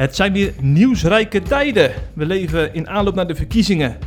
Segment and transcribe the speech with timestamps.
[0.00, 1.92] Het zijn weer nieuwsrijke tijden.
[2.12, 3.98] We leven in aanloop naar de verkiezingen.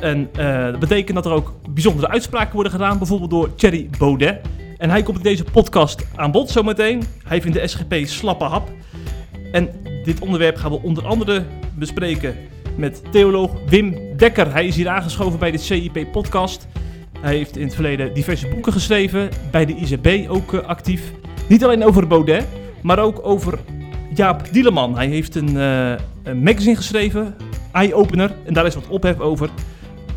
[0.00, 4.40] En eh, dat betekent dat er ook bijzondere uitspraken worden gedaan, bijvoorbeeld door Thierry Baudet.
[4.78, 7.02] En hij komt in deze podcast aan bod zometeen.
[7.24, 8.70] Hij vindt de SGP slappe hap.
[9.52, 9.70] En
[10.04, 11.44] dit onderwerp gaan we onder andere
[11.74, 12.36] bespreken
[12.76, 14.52] met theoloog Wim Dekker.
[14.52, 16.66] Hij is hier aangeschoven bij de CIP-podcast.
[17.20, 21.12] Hij heeft in het verleden diverse boeken geschreven, bij de ICB ook uh, actief.
[21.48, 22.46] Niet alleen over Baudet,
[22.82, 23.58] maar ook over
[24.20, 24.96] Jaap Dieleman.
[24.96, 25.92] Hij heeft een, uh,
[26.22, 27.34] een magazine geschreven,
[27.72, 29.50] Eye Opener, en daar is wat ophef over.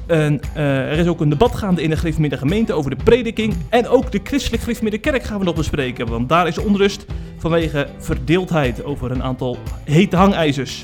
[0.07, 3.55] En, uh, er is ook een debat gaande in de gereformeerde gemeente over de prediking.
[3.69, 6.07] En ook de christelijk gereformeerde kerk gaan we nog bespreken.
[6.07, 7.05] Want daar is onrust
[7.37, 10.83] vanwege verdeeldheid over een aantal hete hangijzers.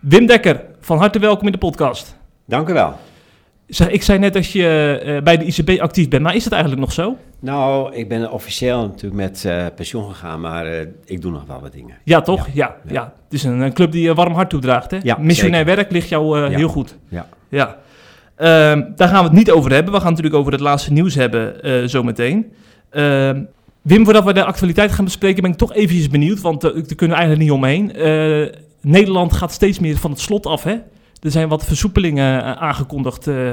[0.00, 2.16] Wim Dekker, van harte welkom in de podcast.
[2.46, 2.98] Dank u wel.
[3.78, 6.82] Ik zei net dat je uh, bij de ICB actief bent, maar is dat eigenlijk
[6.82, 7.16] nog zo?
[7.40, 11.60] Nou, ik ben officieel natuurlijk met uh, pensioen gegaan, maar uh, ik doe nog wel
[11.60, 11.96] wat dingen.
[12.04, 12.46] Ja, toch?
[12.46, 12.52] Ja.
[12.54, 13.02] ja, ja.
[13.02, 14.98] Het is een, een, club die je warm hart toedraagt, hè?
[15.02, 15.76] Ja, Missionair zeker.
[15.76, 16.96] werk ligt jou heel goed.
[17.08, 17.26] Ja.
[17.48, 17.76] ja.
[18.38, 18.46] Uh,
[18.96, 19.92] daar gaan we het niet over hebben.
[19.92, 22.52] We gaan natuurlijk over het laatste nieuws hebben zometeen.
[22.90, 23.42] Ehm,
[23.82, 27.16] Wim, voordat we de actualiteit gaan bespreken, ben ik toch eventjes benieuwd, want daar kunnen
[27.16, 27.92] we eigenlijk niet omheen.
[28.80, 30.76] Nederland gaat steeds meer van het slot af, hè?
[31.20, 33.50] Er zijn wat versoepelingen aangekondigd uh,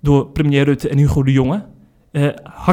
[0.00, 1.64] door premier Rutte en Hugo de Jonge.
[2.12, 2.22] Uh,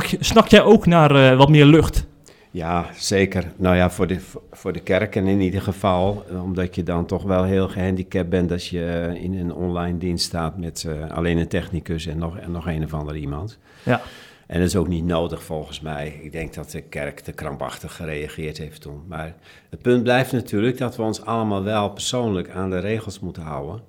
[0.07, 2.07] je, snak jij ook naar wat meer lucht?
[2.51, 3.51] Ja, zeker.
[3.55, 4.19] Nou ja, voor de,
[4.51, 6.25] voor de kerken in ieder geval.
[6.43, 10.57] Omdat je dan toch wel heel gehandicapt bent als je in een online dienst staat
[10.57, 13.57] met alleen een technicus en nog, en nog een of ander iemand.
[13.83, 14.01] Ja.
[14.47, 16.19] En dat is ook niet nodig volgens mij.
[16.21, 19.01] Ik denk dat de kerk te krampachtig gereageerd heeft toen.
[19.07, 19.35] Maar
[19.69, 23.81] het punt blijft natuurlijk dat we ons allemaal wel persoonlijk aan de regels moeten houden.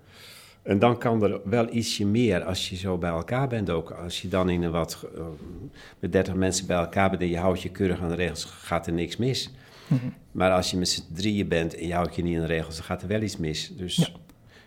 [0.62, 3.90] En dan kan er wel ietsje meer als je zo bij elkaar bent ook.
[3.90, 5.22] Als je dan in een wat, uh,
[5.98, 8.86] met 30 mensen bij elkaar bent en je houdt je keurig aan de regels, gaat
[8.86, 9.50] er niks mis.
[9.86, 10.14] Mm -hmm.
[10.32, 12.76] Maar als je met z'n drieën bent en je houdt je niet aan de regels,
[12.76, 13.72] dan gaat er wel iets mis.
[13.76, 14.06] Dus ja.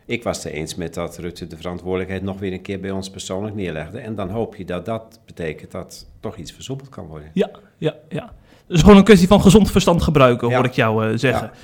[0.05, 3.09] ik was het eens met dat Rutte de verantwoordelijkheid nog weer een keer bij ons
[3.09, 3.99] persoonlijk neerlegde.
[3.99, 7.29] En dan hoop je dat dat betekent dat toch iets versoepeld kan worden.
[7.33, 8.33] Ja, ja, ja.
[8.67, 10.63] Dus gewoon een kwestie van gezond verstand gebruiken, hoor Ja.
[10.63, 11.47] ik jou uh, zeggen.
[11.53, 11.59] Ja.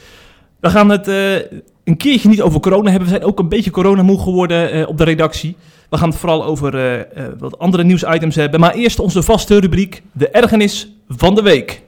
[0.60, 1.60] We gaan het uh,
[1.92, 3.10] een keertje niet over corona hebben.
[3.10, 5.56] We zijn ook een beetje coronamoe geworden uh, op de redactie.
[5.90, 8.60] We gaan het vooral over uh, wat andere nieuwsitems hebben.
[8.60, 11.82] Maar eerst onze vaste rubriek, de ergernis van de week.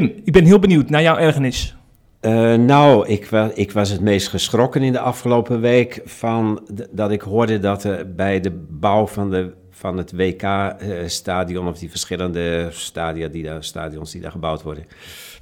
[0.00, 1.76] Wim, ik ben heel benieuwd naar jouw ergernis.
[2.20, 7.10] Uh, nou, ik, wa ik, was het meest geschrokken in de afgelopen week van dat
[7.10, 11.90] ik hoorde dat er bij de bouw van, de, van het WK-stadion, uh, of die
[11.90, 14.84] verschillende stadia die daar, stadions die daar gebouwd worden,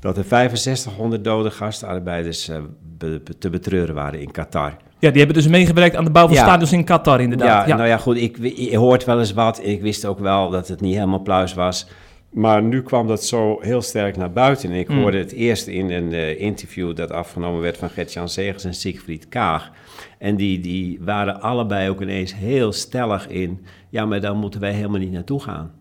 [0.01, 2.57] dat er 6500 dode gastarbeiders uh,
[2.99, 4.77] be te betreuren waren in Qatar.
[4.99, 6.43] Ja, die hebben dus meegewerkt aan de bouw van ja.
[6.43, 7.63] stadions in Qatar, inderdaad.
[7.63, 9.61] Ja, ja, nou ja, goed, ik, je hoort wel eens wat.
[9.63, 11.87] Ik wist ook wel dat het niet helemaal pluis was.
[12.35, 14.71] Maar nu kwam dat zo heel sterk naar buiten.
[14.71, 15.01] En ik Mm.
[15.01, 19.29] hoorde het eerst in een uh, interview dat afgenomen werd van Gert-Jan Segers en Siegfried
[19.29, 19.71] Kaag.
[20.19, 23.65] En die, die waren allebei ook ineens heel stellig in...
[23.89, 25.73] ja, maar daar moeten wij helemaal niet naartoe gaan.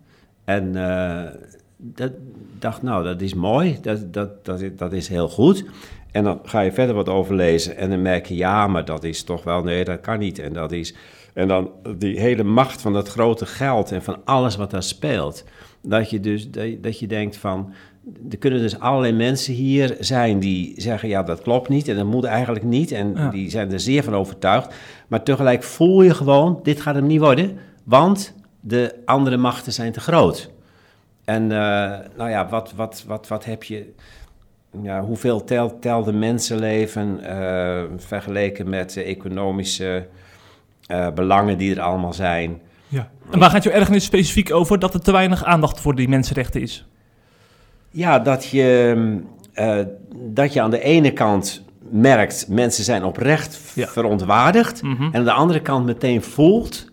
[0.45, 1.23] En uh,
[1.77, 2.11] dat
[2.59, 5.65] dacht, nou, dat is mooi, dat, dat, dat, is, dat is heel goed.
[6.11, 8.35] En dan ga je verder wat overlezen en dan merk je...
[8.35, 10.39] ja, maar dat is toch wel, nee, dat kan niet.
[10.39, 10.95] En dat is...
[11.33, 15.43] En dan die hele macht van dat grote geld en van alles wat daar speelt...
[15.83, 16.49] Dat je dus
[16.81, 17.73] dat je denkt van.
[18.29, 22.05] Er kunnen dus allerlei mensen hier zijn die zeggen: ja, dat klopt niet en dat
[22.05, 22.91] moet eigenlijk niet.
[22.91, 23.29] En Ja.
[23.29, 24.73] die zijn er zeer van overtuigd.
[25.07, 29.91] Maar tegelijk voel je gewoon: dit gaat hem niet worden, want de andere machten zijn
[29.91, 30.51] te groot.
[31.25, 31.49] En uh,
[32.17, 33.91] nou ja, wat, wat, wat, wat heb je.
[34.81, 40.07] Ja, hoeveel telt, telde mensenleven uh, vergeleken met de economische
[40.91, 42.61] uh, belangen die er allemaal zijn?
[42.93, 43.09] Ja.
[43.31, 46.61] En waar gaat jouw ergernis specifiek over dat er te weinig aandacht voor die mensenrechten
[46.61, 46.85] is?
[47.89, 48.95] Ja, dat je,
[49.55, 49.79] uh,
[50.15, 53.87] dat je aan de ene kant merkt, mensen zijn oprecht Ja.
[53.87, 54.81] verontwaardigd.
[54.81, 55.03] Mhm.
[55.03, 56.91] En aan de andere kant meteen voelt,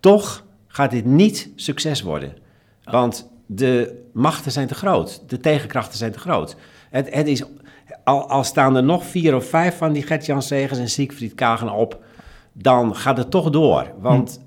[0.00, 2.36] toch gaat dit niet succes worden.
[2.84, 6.56] Want de machten zijn te groot, de tegenkrachten zijn te groot.
[6.90, 7.42] Het, het is,
[8.04, 11.70] al, al staan er nog vier of vijf van die Gert-Jan Segers en Siegfried Kagen
[11.72, 11.98] op,
[12.52, 13.86] dan gaat het toch door.
[13.98, 14.40] Want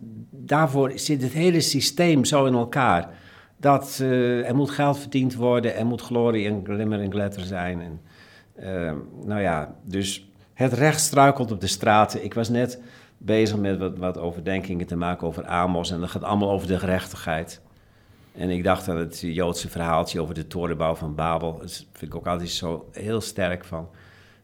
[0.46, 3.10] daarvoor zit het hele systeem zo in elkaar.
[3.58, 7.82] Dat eh, er moet geld verdiend worden, er moet glorie en glimmer en glitter zijn.
[7.82, 8.02] En,
[8.56, 8.92] eh,
[9.26, 12.24] nou ja, dus het recht struikelt op de straten.
[12.24, 12.82] Ik was net
[13.18, 16.80] bezig met wat, wat overdenkingen te maken over Amos en dat gaat allemaal over de
[16.80, 17.62] gerechtigheid.
[18.36, 21.58] En ik dacht aan het Joodse verhaaltje over de torenbouw van Babel.
[21.58, 23.90] Dat vind ik ook altijd zo heel sterk van.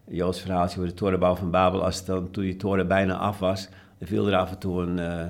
[0.06, 1.84] Het Joods verhaaltje over de torenbouw van Babel.
[1.84, 4.82] Als het dan, toen die toren bijna af was, dan viel er af en toe
[4.82, 5.26] een, uh,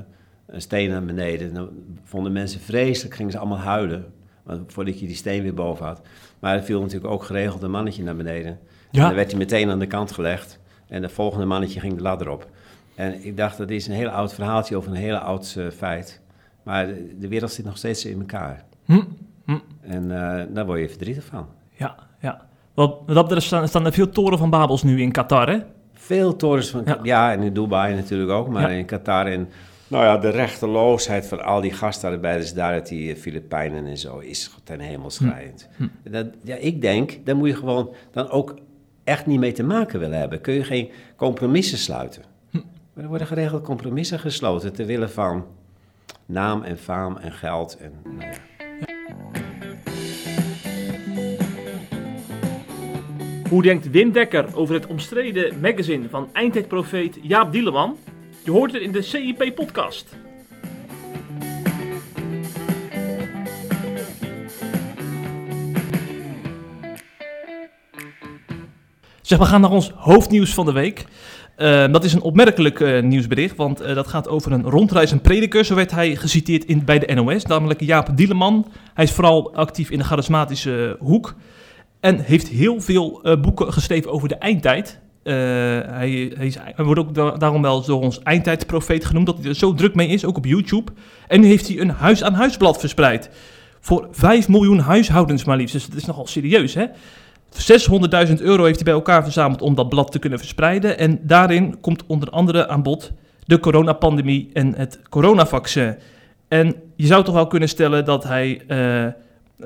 [0.52, 1.54] een steen naar beneden.
[1.54, 1.70] Dan
[2.04, 4.06] vonden mensen vreselijk, gingen ze allemaal huilen.
[4.44, 6.02] Want voordat je die steen weer boven had.
[6.40, 8.60] Maar er viel natuurlijk ook geregeld een mannetje naar beneden.
[8.92, 9.02] Ja.
[9.02, 10.60] En dan werd hij meteen aan de kant gelegd.
[10.88, 12.48] En het volgende mannetje ging de ladder op.
[12.96, 16.22] En ik dacht, dat is een heel oud verhaaltje over een heel oud uh, feit.
[16.64, 18.66] Maar de, de, wereld zit nog steeds in elkaar.
[18.86, 19.02] Hm.
[19.46, 19.58] Hm.
[19.82, 21.48] En uh, daar word je verdrietig van.
[21.78, 22.48] Ja, ja.
[22.74, 25.60] Wat, wat betreft staan, staan er veel toren van Babels nu in Qatar, hè?
[25.94, 26.82] Veel torens van...
[26.86, 29.50] Ja, ja en in Dubai natuurlijk ook, maar in Qatar en...
[29.90, 34.52] Nou ja, de rechteloosheid van al die gastarbeiders daar uit die Filipijnen en zo is
[34.64, 35.70] ten hemel schrijend.
[35.76, 35.84] Hm.
[35.84, 36.12] hm.
[36.12, 38.56] Dat, ja, ik denk, daar moet je gewoon dan ook
[39.04, 40.42] echt niet mee te maken willen hebben.
[40.42, 42.24] Kun je geen compromissen sluiten.
[42.50, 42.58] Hm.
[42.94, 45.46] Maar er worden geregeld compromissen gesloten ter wille van
[46.26, 47.78] naam en faam en geld.
[47.78, 48.38] En, nou ja.
[53.50, 57.98] Hoe denkt Wim Dekker over het omstreden magazine van eindtijdprofeet Jaap Dieleman?
[58.44, 60.16] Je hoort het in de CIP-podcast.
[69.22, 71.06] Zeg, we gaan naar ons hoofdnieuws van de week.
[71.58, 75.66] Uh, dat is een opmerkelijk uh, nieuwsbericht, want uh, dat gaat over een rondreizend prediker.
[75.66, 78.72] Zo werd hij geciteerd in, bij de NOS, namelijk Jaap Dieleman.
[78.94, 81.36] Hij is vooral actief in de charismatische hoek
[82.00, 85.00] en heeft heel veel boeken geschreven over de eindtijd.
[85.34, 89.74] Hij, hij, is, wordt ook daarom wel door ons eindtijdprofeet genoemd, dat hij er zo
[89.74, 90.92] druk mee is, ook op YouTube.
[91.28, 93.30] En nu heeft hij een huis-aan-huisblad verspreid.
[93.80, 96.86] Voor 5 miljoen huishoudens maar liefst, dus dat is nogal serieus hè.
[98.28, 100.98] 600.000 euro heeft hij bij elkaar verzameld om dat blad te kunnen verspreiden.
[100.98, 103.12] En daarin komt onder andere aan bod
[103.46, 105.96] de coronapandemie en het coronavaccin.
[106.48, 109.06] En je zou toch wel kunnen stellen dat hij uh,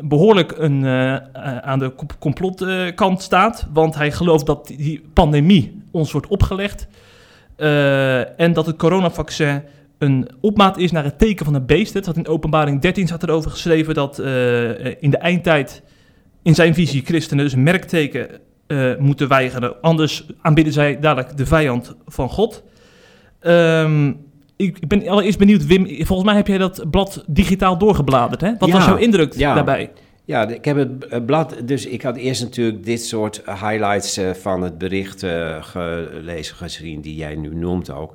[0.01, 1.15] behoorlijk een, uh,
[1.57, 3.67] aan de complotkant staat.
[3.73, 6.87] Want hij gelooft dat die pandemie ons wordt opgelegd.
[7.57, 9.61] Uh, en dat het coronavaccin
[9.97, 11.93] een opmaat is naar het teken van een beest.
[11.93, 14.19] Het had in openbaring 13 staat erover geschreven dat
[14.99, 15.81] in de eindtijd
[16.41, 18.27] in zijn visie christenen dus een merkteken
[18.99, 19.81] moeten weigeren.
[19.81, 22.63] Anders aanbidden zij dadelijk de vijand van God.
[23.41, 24.32] Um,
[24.63, 25.87] ik ben allereerst benieuwd, Wim.
[26.05, 28.41] Volgens mij heb jij dat blad digitaal doorgebladerd.
[28.41, 28.51] Hè?
[28.57, 29.53] Wat was jouw indruk ja.
[29.53, 29.91] daarbij?
[30.25, 34.61] Ja, ik heb het blad, dus ik had eerst natuurlijk dit soort highlights uh, van
[34.61, 38.13] het bericht uh, gelezen, gezien, die jij nu noemt ook.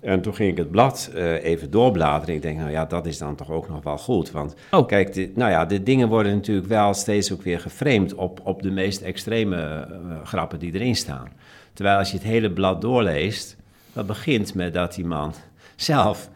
[0.00, 1.10] En toen ging ik het blad
[1.42, 2.34] even doorbladeren.
[2.34, 4.30] Ik denk, nou ja, dat is dan toch ook nog wel goed.
[4.30, 4.86] Want oh.
[4.86, 8.62] kijk, de, nou ja, de dingen worden natuurlijk wel steeds ook weer geframed op, op
[8.62, 11.28] de meest extreme uh, grappen die erin staan.
[11.72, 13.56] Terwijl als je het hele blad doorleest,
[13.92, 15.34] dat begint met dat die man
[15.76, 16.28] zelf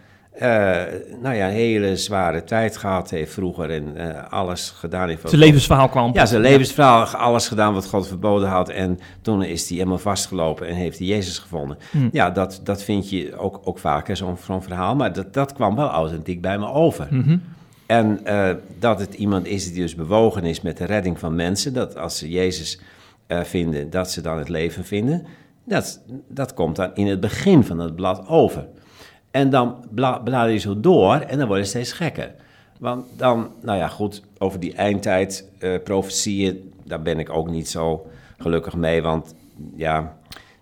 [0.42, 0.82] uh,
[1.22, 5.28] nou ja, een hele zware tijd gehad heeft vroeger en uh, alles gedaan heeft.
[5.28, 6.14] Zijn levensverhaal kwam.
[6.14, 8.68] Ja, zijn levensverhaal, alles gedaan wat God verboden had.
[8.68, 11.78] En toen is hij helemaal vastgelopen en heeft hij Jezus gevonden.
[11.90, 12.08] Hm.
[12.12, 14.96] Ja, dat, dat vind je ook, ook vaker, zo'n zo'n verhaal.
[14.96, 17.06] Maar dat, dat kwam wel authentiek bij me over.
[17.08, 17.42] -hmm.
[17.86, 21.74] En uh, dat het iemand is die dus bewogen is met de redding van mensen.
[21.74, 22.80] Dat als ze Jezus
[23.28, 25.26] vinden, dat ze dan het leven vinden.
[25.64, 28.66] Dat, dat komt dan in het begin van het blad over.
[29.30, 32.34] En dan bla blader je zo door en dan word je steeds gekker.
[32.78, 36.52] Want dan, nou ja, goed, over die eindtijd, uh,
[36.84, 38.06] daar ben ik ook niet zo
[38.38, 39.02] gelukkig mee.
[39.02, 39.34] Want
[39.76, 40.16] ja,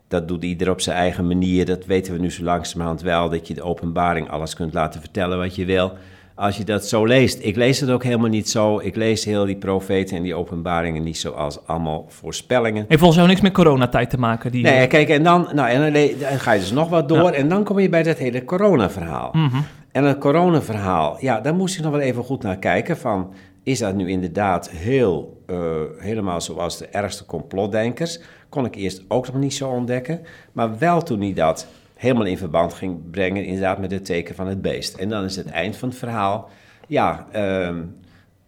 [0.09, 1.67] dat doet ieder op zijn eigen manier.
[1.67, 5.39] Dat weten we nu zo langzamerhand wel, dat je de openbaring alles kunt laten vertellen
[5.39, 5.93] wat je wil
[6.37, 7.39] als je dat zo leest.
[7.43, 8.79] Ik lees het ook helemaal niet zo.
[8.79, 12.85] Ik lees heel die profeten en die openbaringen niet zoals allemaal voorspellingen.
[12.89, 14.53] Heeft volgens jou niks met coronatijd te maken?
[14.53, 14.63] Die...
[14.63, 17.65] Nee, kijk, en dan, nou, en dan, ga je dus nog wat door en dan
[17.65, 19.31] kom je bij dat hele coronaverhaal.
[19.33, 19.65] Mm -hmm.
[19.93, 23.33] En het coronaverhaal, ja, daar moest ik nog wel even goed naar kijken van...
[23.63, 25.59] Is dat nu inderdaad heel, uh,
[25.99, 28.21] helemaal zoals de ergste complotdenkers?
[28.49, 30.21] Kon ik eerst ook nog niet zo ontdekken.
[30.53, 31.67] Maar wel toen hij dat
[31.97, 34.95] helemaal in verband ging brengen, inderdaad, met het teken van het beest.
[34.97, 36.51] En dan is het eind van het verhaal.
[36.87, 37.69] Ja, uh,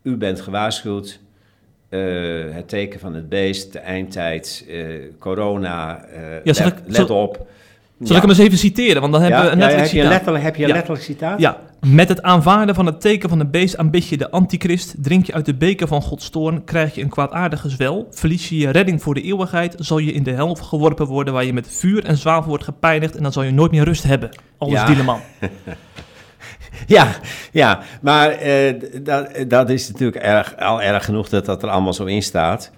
[0.02, 1.20] u bent gewaarschuwd.
[1.90, 6.04] Uh, het teken van het beest, de eindtijd, uh, corona,
[6.44, 7.46] ja, let, ik, let op.
[8.00, 9.00] Zal ik hem eens even citeren?
[9.00, 11.40] Want dan hebben we een letterlijk heb, je letterlijk, heb je een letterlijk citaat?
[11.40, 11.60] Ja.
[11.86, 14.94] Met het aanvaarden van het teken van de beest aanbid je de antichrist.
[14.98, 18.08] Drink je uit de beker van Gods toorn, krijg je een kwaadaardige zwel.
[18.10, 21.34] Verlies je je redding voor de eeuwigheid, zal je in de hel geworpen worden...
[21.34, 23.16] waar je met vuur en zwavel wordt gepijnigd...
[23.16, 24.30] en dan zal je nooit meer rust hebben.
[24.58, 24.86] Alles ja.
[24.86, 25.20] Dieleman.
[26.86, 27.14] ja,
[27.52, 31.94] ja, maar uh, dat, dat is natuurlijk erg, al erg genoeg dat dat er allemaal
[31.94, 32.70] zo in staat.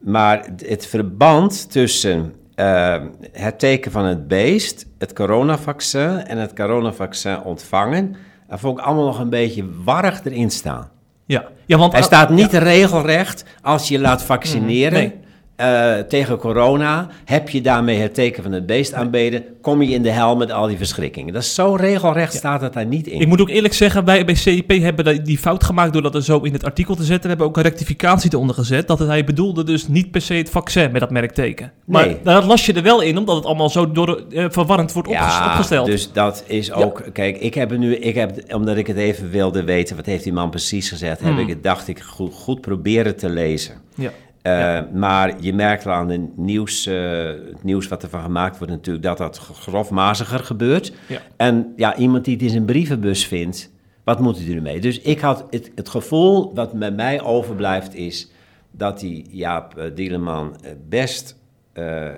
[0.00, 2.96] Maar het verband tussen uh,
[3.32, 8.16] het teken van het beest, het coronavaccin en het coronavaccin ontvangen.
[8.54, 10.90] Daar vond ik allemaal nog een beetje warrig erin staan.
[11.26, 14.98] Ja, ja want Hij staat niet regelrecht als je laat vaccineren.
[14.98, 15.14] Nee.
[15.56, 20.02] Eh, tegen corona, heb je daarmee het teken van het beest aanbeden, kom je in
[20.02, 21.32] de hel met al die verschrikkingen.
[21.32, 23.20] Dat is zo regelrecht staat het daar niet in.
[23.20, 26.22] Ik moet ook eerlijk zeggen, wij bij CIP hebben die- fout gemaakt door dat er
[26.22, 27.22] zo in het artikel te zetten.
[27.22, 28.86] We hebben ook een rectificatie eronder gezet.
[28.88, 31.72] Dat hij bedoelde dus niet per se het vaccin met dat merkteken.
[31.84, 32.16] Maar Nee.
[32.22, 35.38] dat las je er wel in, omdat het allemaal zo door, eh, verwarrend wordt opges-
[35.46, 35.86] opgesteld.
[35.86, 37.02] dus dat is ook...
[37.12, 37.94] Kijk, ik heb nu...
[37.96, 41.30] Ik heb, omdat ik het even wilde weten, wat heeft die man precies gezegd, heb
[41.30, 41.38] Hmm.
[41.40, 43.74] ik het, dacht ik, goed, goed proberen te lezen.
[43.94, 44.10] ja.
[44.44, 48.72] Eh, Maar je merkt wel aan de nieuws, eh, het nieuws wat ervan gemaakt wordt
[48.72, 50.92] natuurlijk, dat dat grofmaziger gebeurt.
[51.08, 51.20] Ja.
[51.36, 53.70] En ja, iemand die het in zijn brievenbus vindt,
[54.02, 54.80] wat moet hij er nu mee?
[54.80, 58.30] Dus ik had het, het gevoel wat met mij overblijft is
[58.70, 60.56] dat die Jaap uh, Dieleman
[60.88, 61.36] best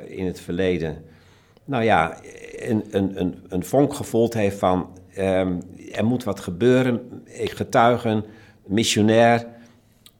[0.06, 0.96] in het verleden,
[1.64, 2.16] nou ja,
[2.56, 7.00] een, een, een, een vonk gevoeld heeft van um, er moet wat gebeuren,
[7.34, 8.24] getuigen,
[8.66, 9.46] missionair.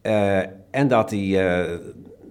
[0.03, 0.41] Uh,
[0.77, 1.79] en dat hij uh,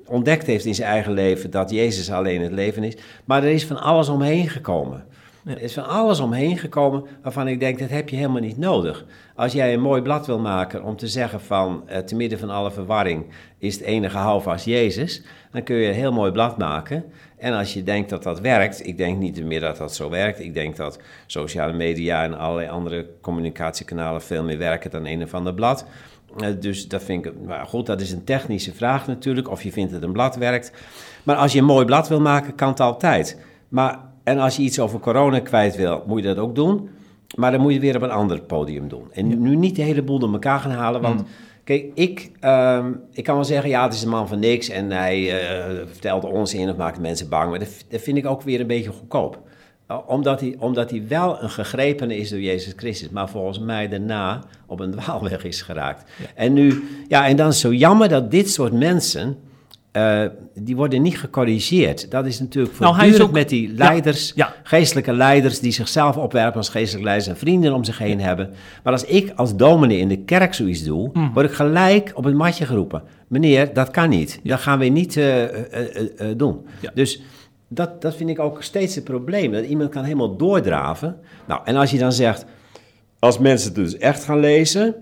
[0.07, 2.97] ontdekt heeft in zijn eigen leven dat Jezus alleen het leven is.
[3.25, 5.05] Maar er is van alles omheen gekomen.
[5.45, 9.05] Er is van alles omheen gekomen waarvan ik denk, dat heb je helemaal niet nodig.
[9.35, 12.49] Als jij een mooi blad wil maken om te zeggen van, uh, te midden van
[12.49, 13.25] alle verwarring,
[13.57, 17.03] is het enige houvast Jezus, dan kun je een heel mooi blad maken.
[17.37, 20.39] En als je denkt dat dat werkt, ik denk niet meer dat dat zo werkt.
[20.39, 25.33] Ik denk dat sociale media en allerlei andere communicatiekanalen veel meer werken dan een of
[25.33, 25.85] ander blad.
[26.37, 29.71] Uh, dus dat vind ik, maar goed, dat is een technische vraag natuurlijk, of je
[29.71, 30.71] vindt dat een blad werkt.
[31.23, 33.39] Maar als je een mooi blad wil maken, kan het altijd.
[33.69, 36.89] Maar, en als je iets over corona kwijt wil, moet je dat ook doen.
[37.35, 39.07] Maar dan moet je het weer op een ander podium doen.
[39.11, 39.35] En ja.
[39.35, 41.21] nu niet de hele boel door elkaar gaan halen, want...
[41.21, 41.27] Mm.
[41.63, 44.91] Kijk, ik, um, ik kan wel zeggen, ja, het is een man van niks en
[44.91, 47.49] hij uh, vertelt onzin of maakt mensen bang.
[47.49, 49.39] Maar dat, dat vind ik ook weer een beetje goedkoop.
[50.05, 54.43] Omdat hij, omdat hij wel een gegrepene is door Jezus Christus, maar volgens mij daarna
[54.65, 56.11] op een dwaalweg is geraakt.
[56.17, 56.25] Ja.
[56.35, 59.37] En nu, ja, en dan is het zo jammer dat dit soort mensen,
[59.93, 60.21] uh,
[60.53, 62.11] die worden niet gecorrigeerd.
[62.11, 64.53] Dat is natuurlijk voortdurend nou, ook, met die leiders, ja, ja.
[64.63, 68.49] geestelijke leiders, die zichzelf opwerpen als geestelijke leiders en vrienden om zich heen hebben.
[68.83, 71.33] Maar als ik als dominee in de kerk zoiets doe, mm.
[71.33, 73.03] word ik gelijk op het matje geroepen.
[73.27, 74.39] Meneer, dat kan niet.
[74.43, 75.43] Dat gaan we niet uh,
[76.37, 76.65] doen.
[76.93, 77.21] Dus
[77.75, 79.51] dat, dat vind ik ook steeds het probleem.
[79.51, 81.19] Dat iemand kan helemaal doordraven.
[81.47, 82.45] Nou, en als je dan zegt,
[83.19, 84.95] als mensen het dus echt gaan lezen,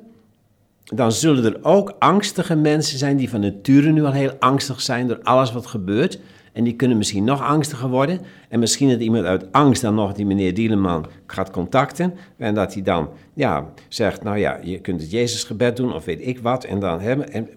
[0.83, 5.07] dan zullen er ook angstige mensen zijn die van nature nu al heel angstig zijn
[5.07, 6.19] door alles wat gebeurt.
[6.53, 8.19] En die kunnen misschien nog angstiger worden.
[8.49, 12.13] En misschien dat iemand uit angst dan nog die meneer Dieleman gaat contacten.
[12.37, 16.27] En dat hij dan ja, zegt, nou ja, je kunt het Jezusgebed doen of weet
[16.27, 16.63] ik wat.
[16.63, 17.49] En dan, hebben, en,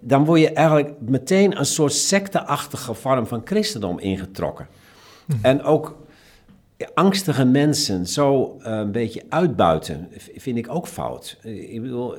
[0.00, 4.66] dan word je eigenlijk meteen een soort secteachtige vorm van christendom ingetrokken.
[5.26, 5.32] Hm.
[5.42, 5.96] En ook
[6.94, 11.38] angstige mensen zo uh, een beetje uitbuiten, vind ik ook fout.
[11.42, 12.14] Ik bedoel,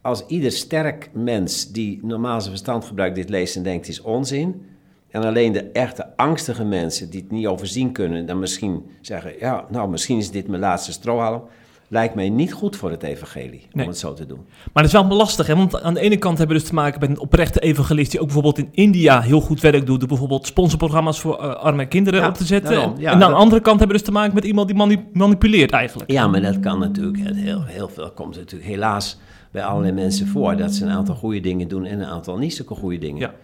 [0.00, 4.02] als ieder sterk mens die normaal zijn verstand gebruikt dit leest en denkt, het is
[4.02, 4.66] onzin.
[5.08, 9.66] En alleen de echte angstige mensen die het niet overzien kunnen, dan misschien zeggen, ja,
[9.70, 11.42] nou, misschien is dit mijn laatste strohalm.
[11.90, 13.84] Lijkt mij niet goed voor het evangelie, nee.
[13.84, 14.40] om het zo te doen.
[14.72, 15.56] Maar dat is wel lastig, hè?
[15.56, 18.10] want aan de ene kant hebben we dus te maken met een oprechte evangelist...
[18.10, 19.98] die ook bijvoorbeeld in India heel goed werk doet...
[19.98, 22.74] door bijvoorbeeld sponsorprogramma's voor uh, arme kinderen ja, op te zetten.
[22.74, 24.76] Daarom, ja, en aan de andere kant hebben we dus te maken met iemand die
[24.76, 26.10] mani manipuleert eigenlijk.
[26.10, 29.18] Ja, maar dat kan natuurlijk, heel, heel veel komt natuurlijk helaas
[29.50, 30.56] bij allerlei mensen voor...
[30.56, 33.20] dat ze een aantal goede dingen doen en een aantal niet zulke goede dingen.
[33.20, 33.34] Ja.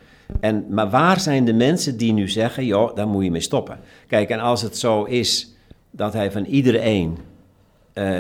[0.40, 3.78] En, maar waar zijn de mensen die nu zeggen, joh, daar moet je mee stoppen?
[4.06, 5.54] Kijk, en als het zo is
[5.90, 7.18] dat hij van iedereen...
[7.94, 8.18] Uh,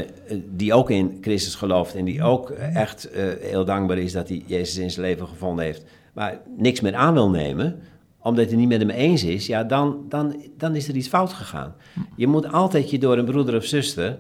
[0.50, 4.42] die ook in Christus gelooft en die ook echt uh, heel dankbaar is dat hij
[4.46, 7.80] Jezus in zijn leven gevonden heeft, maar niks meer aan wil nemen,
[8.18, 11.32] omdat hij niet met hem eens is, ja, dan, dan, dan is er iets fout
[11.32, 11.74] gegaan.
[12.16, 14.18] Je moet altijd je door een broeder of zuster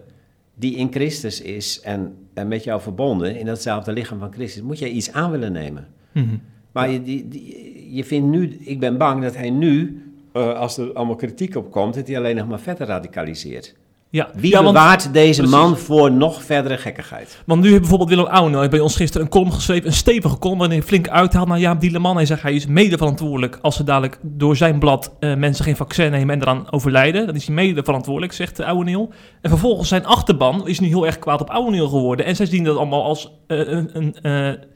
[0.54, 4.78] die in Christus is en, en met jou verbonden, in datzelfde lichaam van Christus, moet
[4.78, 5.86] je iets aan willen nemen.
[6.12, 6.40] Mm-hmm.
[6.72, 10.78] Maar je, die, die, je vindt nu, ik ben bang dat hij nu, uh, als
[10.78, 13.74] er allemaal kritiek op komt, dat hij alleen nog maar verder radicaliseert.
[14.14, 14.28] Ja.
[14.34, 15.58] Wie ja, bewaart want, deze precies.
[15.58, 17.42] man voor nog verdere gekkigheid?
[17.46, 20.58] Want nu heeft bijvoorbeeld Willem Ouweneel bij ons gisteren een column geschreven, een stevige column,
[20.58, 22.16] waarin hij flink uithaalt naar Jaap Dieleman.
[22.16, 25.76] Hij zegt hij is mede verantwoordelijk als ze dadelijk door zijn blad uh, mensen geen
[25.76, 27.26] vaccin nemen en eraan overlijden.
[27.26, 29.12] Dan is hij mede verantwoordelijk, zegt uh, Ouweneel.
[29.40, 32.26] En vervolgens zijn achterban is nu heel erg kwaad op Ouweneel geworden.
[32.26, 34.16] En zij zien dat allemaal als uh, een...
[34.22, 34.72] een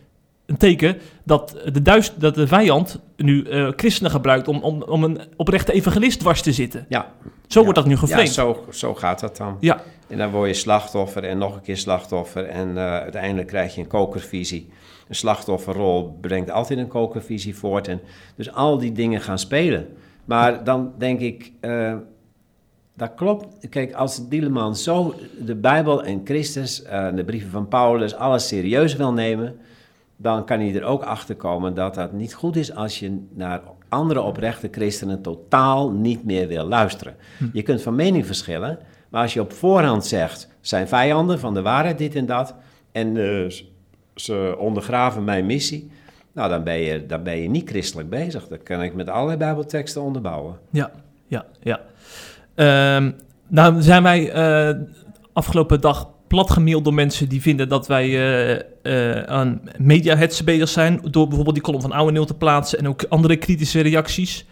[0.48, 5.04] een teken dat de, duist, dat de vijand nu uh, christenen gebruikt om, om, om
[5.04, 6.86] een oprechte evangelist dwars te zitten.
[6.88, 7.12] Ja.
[7.46, 7.64] Zo ja.
[7.64, 8.26] wordt dat nu geframed.
[8.26, 9.56] Ja, zo, zo gaat dat dan.
[9.60, 9.82] Ja.
[10.06, 13.80] En dan word je slachtoffer en nog een keer slachtoffer en uh, uiteindelijk krijg je
[13.80, 14.70] een kokervisie.
[15.08, 18.00] Een slachtofferrol brengt altijd een kokervisie voort en
[18.36, 19.86] dus al die dingen gaan spelen.
[20.24, 21.94] Maar dan denk ik, uh,
[22.94, 23.68] Dat klopt.
[23.68, 26.82] Kijk, als Dieleman zo de Bijbel en Christus,
[27.14, 29.56] de brieven van Paulus, alles serieus wil nemen,
[30.20, 33.60] dan kan hij er ook achter komen dat dat niet goed is als je naar
[33.88, 37.16] andere oprechte christenen totaal niet meer wil luisteren.
[37.38, 37.44] Hm.
[37.52, 41.62] Je kunt van mening verschillen, maar als je op voorhand zegt, zijn vijanden van de
[41.62, 42.54] waarheid dit en dat,
[42.92, 43.50] en uh,
[44.14, 45.90] ze ondergraven mijn missie,
[46.32, 48.48] nou dan ben, je, dan ben je niet christelijk bezig.
[48.48, 50.58] Dat kan ik met allerlei bijbelteksten onderbouwen.
[50.70, 50.90] Ja,
[51.26, 51.80] ja, ja.
[52.96, 54.34] Um, nou zijn wij
[54.70, 54.80] uh,
[55.32, 61.00] afgelopen dag platgemaild door mensen die vinden dat wij uh, uh, aan mediahetsen bezig zijn.
[61.10, 64.46] Door bijvoorbeeld die column van Oude te plaatsen en ook andere kritische reacties.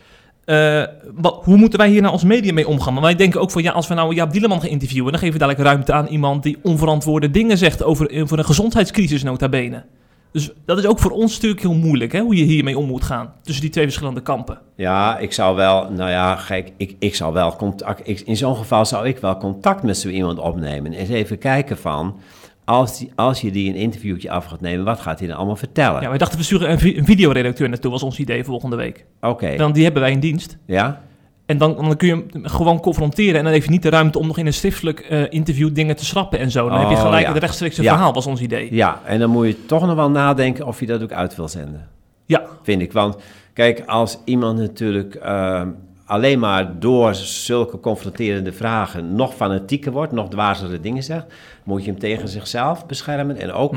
[1.14, 2.92] Wat, hoe moeten wij hier nou als media mee omgaan?
[2.92, 5.38] Want wij denken ook van ja, als we nou Jaap Dieleman gaan interviewen, dan geven
[5.38, 9.84] we dadelijk ruimte aan iemand die onverantwoorde dingen zegt over, over een gezondheidscrisis nota bene.
[10.32, 13.04] Dus dat is ook voor ons natuurlijk heel moeilijk, hè, hoe je hiermee om moet
[13.04, 13.32] gaan.
[13.42, 14.58] Tussen die twee verschillende kampen.
[14.76, 18.56] Ja, ik zou wel, nou ja, gek, ik, ik zou wel contact, ik, in zo'n
[18.56, 20.92] geval zou ik wel contact met zo iemand opnemen.
[20.92, 22.18] En eens even kijken van,
[22.64, 25.56] als, die, als je die een interviewtje af gaat nemen, wat gaat hij dan allemaal
[25.56, 26.02] vertellen?
[26.02, 29.04] Ja, wij dachten we sturen een, een videoredacteur naartoe, was ons idee volgende week.
[29.20, 29.56] Oké.
[29.56, 30.56] Dan die hebben wij in dienst.
[30.66, 31.02] Ja?
[31.46, 33.34] En dan, dan kun je hem gewoon confronteren.
[33.38, 35.96] En dan heeft je niet de ruimte om nog in een stiftelijk uh, interview dingen
[35.96, 36.68] te schrappen en zo.
[36.68, 37.32] Dan heb je Oh, gelijk ja.
[37.32, 37.92] het rechtstreekse Ja.
[37.92, 38.74] verhaal, was ons idee.
[38.74, 41.48] Ja, en dan moet je toch nog wel nadenken of je dat ook uit wil
[41.48, 41.88] zenden.
[42.24, 42.92] Ja, vind ik.
[42.92, 43.16] Want
[43.52, 45.62] kijk, als iemand natuurlijk eh,
[46.04, 51.24] alleen maar door zulke confronterende vragen nog fanatieker wordt, nog dwazere dingen zegt,
[51.64, 53.74] moet je hem tegen zichzelf beschermen en ook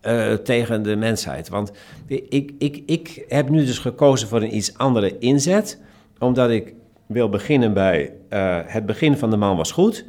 [0.00, 1.48] eh, tegen de mensheid.
[1.48, 1.72] Want
[2.06, 5.80] ik, ik, ik heb nu dus gekozen voor een iets andere inzet,
[6.18, 6.72] omdat ik
[7.10, 10.04] wil beginnen bij eh, het begin van de man was goed.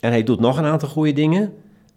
[0.00, 1.52] En hij doet nog een aantal goede dingen,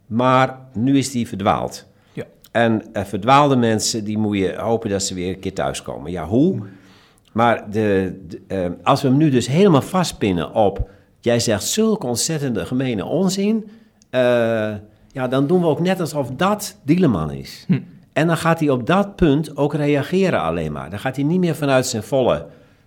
[0.06, 1.88] maar nu is hij verdwaald.
[2.14, 2.24] Ja.
[2.52, 6.12] En eh, verdwaalde mensen, die moet je hopen dat ze weer een keer thuiskomen.
[6.12, 6.62] Ja, hoe?
[7.32, 10.90] Maar de, de, eh, als we hem nu dus helemaal vastpinnen op...
[11.20, 13.70] jij zegt zulke ontzettende gemene onzin...
[15.12, 17.66] ja, dan doen we ook net alsof dat Dieleman is.
[18.14, 20.90] En dan gaat hij op dat punt ook reageren alleen maar.
[20.90, 22.46] Dan gaat hij niet meer vanuit zijn volle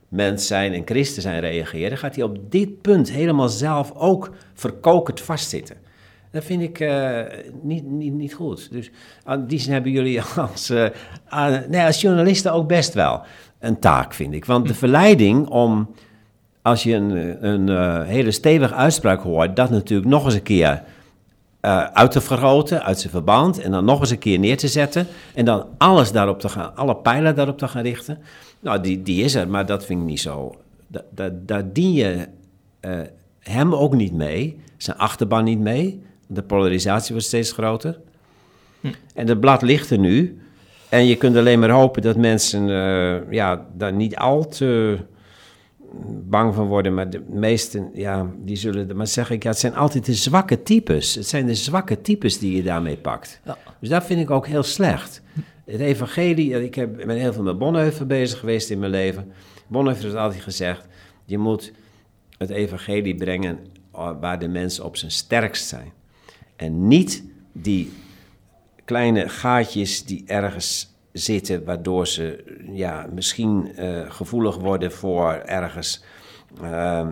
[0.08, 1.98] mens zijn en christen zijn reageren.
[1.98, 5.76] Gaat hij op dit punt helemaal zelf ook verkokerd vastzitten.
[6.30, 7.20] Dat vind ik eh,
[7.62, 8.70] niet, niet, niet goed.
[8.70, 8.90] Dus
[9.26, 10.86] in die zin hebben jullie als, eh,
[11.28, 13.22] ah, nee, als journalisten ook best wel
[13.58, 14.44] een taak, vind ik.
[14.44, 15.94] Want de verleiding om,
[16.62, 20.82] als je een, een eh, hele stevige uitspraak hoort, dat natuurlijk nog eens een keer
[21.92, 25.06] uit te vergroten, uit zijn verband, en dan nog eens een keer neer te zetten,
[25.34, 28.18] en dan alles daarop te gaan, alle pijlen daarop te gaan richten.
[28.60, 30.54] Nou, die, die is er, maar dat vind ik niet zo.
[30.86, 32.26] Da, da, daar dien je
[32.80, 33.00] eh,
[33.38, 36.02] hem ook niet mee, zijn achterban niet mee.
[36.26, 38.00] De polarisatie wordt steeds groter.
[39.14, 40.38] En het blad ligt er nu.
[40.88, 44.98] En je kunt alleen maar hopen dat mensen eh, ja, daar niet al te
[46.24, 46.94] bang van worden.
[46.94, 48.96] Maar de meesten, ja, die zullen...
[48.96, 51.14] Maar zeg ik, ja, het zijn altijd de zwakke types.
[51.14, 53.40] Het zijn de zwakke types die je daarmee pakt.
[53.44, 53.58] Ja.
[53.80, 55.22] Dus dat vind ik ook heel slecht.
[55.70, 59.33] Het evangelie, ik heb, ben heel veel met Bonhoeffer bezig geweest in mijn leven.
[59.66, 60.87] Bonhoeffer heeft altijd gezegd,
[61.24, 61.72] je moet
[62.38, 63.59] het evangelie brengen
[63.92, 65.92] eh, waar de mensen op zijn sterkst zijn.
[66.57, 67.92] En niet die
[68.85, 76.04] kleine gaatjes die ergens zitten, waardoor ze ja, misschien eh, gevoelig worden voor ergens
[76.62, 77.09] eh,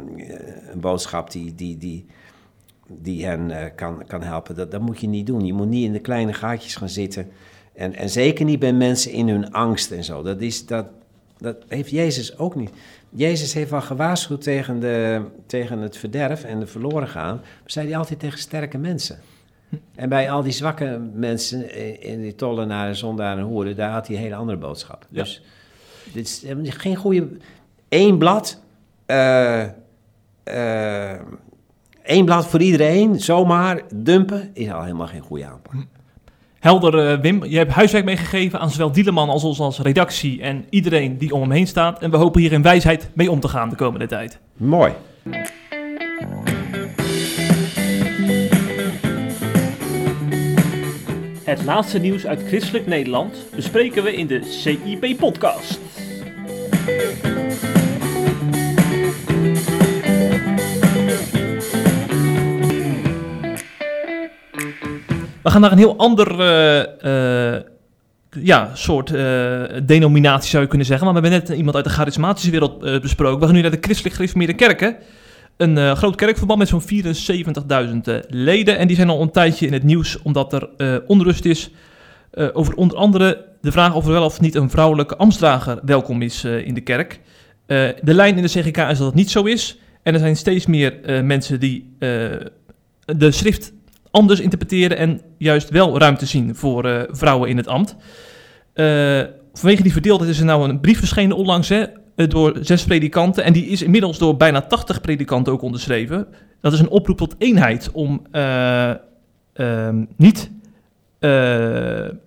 [0.72, 2.06] een boodschap die, die, die,
[2.88, 4.54] die hen kan, kan helpen.
[4.54, 5.46] Dat, dat moet je niet doen.
[5.46, 7.30] Je moet niet in de kleine gaatjes gaan zitten.
[7.76, 10.22] En, en zeker niet bij mensen in hun angst en zo.
[10.22, 10.86] Dat, is, dat,
[11.38, 12.70] dat heeft Jezus ook niet.
[13.10, 17.34] Jezus heeft al gewaarschuwd tegen, de, tegen het verderf en de verloren gaan.
[17.34, 19.18] Maar zei hij altijd tegen sterke mensen.
[19.94, 24.16] En bij al die zwakke mensen, in die tollenaren, zondaren en hoeren, daar had hij
[24.16, 25.06] een hele andere boodschap.
[25.10, 25.22] Ja.
[25.22, 25.42] Dus
[26.12, 27.28] dit is geen goede...
[27.88, 28.60] Eén blad,
[29.06, 29.62] eh,
[30.42, 31.20] eh,
[32.02, 35.74] één blad voor iedereen, zomaar dumpen, is al helemaal geen goede aanpak.
[36.66, 37.44] Helder, eh, Wim.
[37.44, 41.40] Je hebt huiswerk meegegeven aan zowel Dieleman als ons als redactie en iedereen die om
[41.40, 41.98] hem heen staat.
[42.02, 44.38] En we hopen hier in wijsheid mee om te gaan de komende tijd.
[44.56, 44.92] Mooi.
[51.44, 55.95] Het laatste nieuws uit christelijk Nederland bespreken we in de CIP-podcast.
[65.46, 67.62] We gaan naar een heel ander eh, eh,
[68.30, 71.06] ja, soort eh, denominatie zou je kunnen zeggen.
[71.06, 73.38] Maar we hebben net iemand uit de charismatische wereld besproken.
[73.38, 74.96] We gaan nu naar de christelijk gereformeerde kerken.
[75.56, 78.78] Een groot kerkverband met zo'n 74.000 eh, leden.
[78.78, 80.68] En die zijn al een tijdje in het nieuws omdat er
[81.06, 81.70] onrust is
[82.52, 86.44] over onder andere de vraag of er wel of niet een vrouwelijke ambtsdrager welkom is
[86.44, 87.20] in de kerk.
[87.66, 89.78] De lijn in de CGK is dat het niet zo is.
[90.02, 91.96] En er zijn steeds meer mensen die
[93.04, 93.72] de schrift
[94.16, 97.96] anders interpreteren en juist wel ruimte zien voor eh, vrouwen in het ambt.
[98.76, 101.84] Eh, vanwege die verdeeldheid is er nou een brief verschenen onlangs hè,
[102.16, 103.44] eh, door zes predikanten.
[103.44, 106.26] En die is inmiddels door bijna 80 predikanten ook onderschreven.
[106.60, 108.90] Dat is een oproep tot eenheid om eh,
[109.52, 110.50] ehm, niet
[111.18, 112.18] de,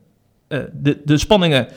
[1.05, 1.67] de spanningen,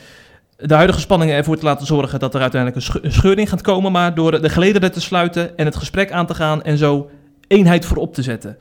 [0.57, 4.14] de huidige spanningen ervoor te laten zorgen dat er uiteindelijk een scheuring gaat komen, maar
[4.14, 7.11] door de gelederen te sluiten en het gesprek aan te gaan en zo
[7.46, 8.57] eenheid voorop te zetten.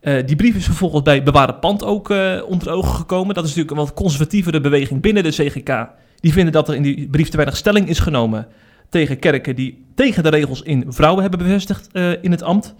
[0.00, 3.34] Eh, die brief is vervolgens bij Beware Pand ook eh, onder ogen gekomen.
[3.34, 5.88] Dat is natuurlijk een wat conservatievere beweging binnen de CGK.
[6.20, 8.46] Die vinden dat er in die brief te weinig stelling is genomen
[8.88, 12.74] tegen kerken die tegen de regels in vrouwen hebben bevestigd eh, in het ambt.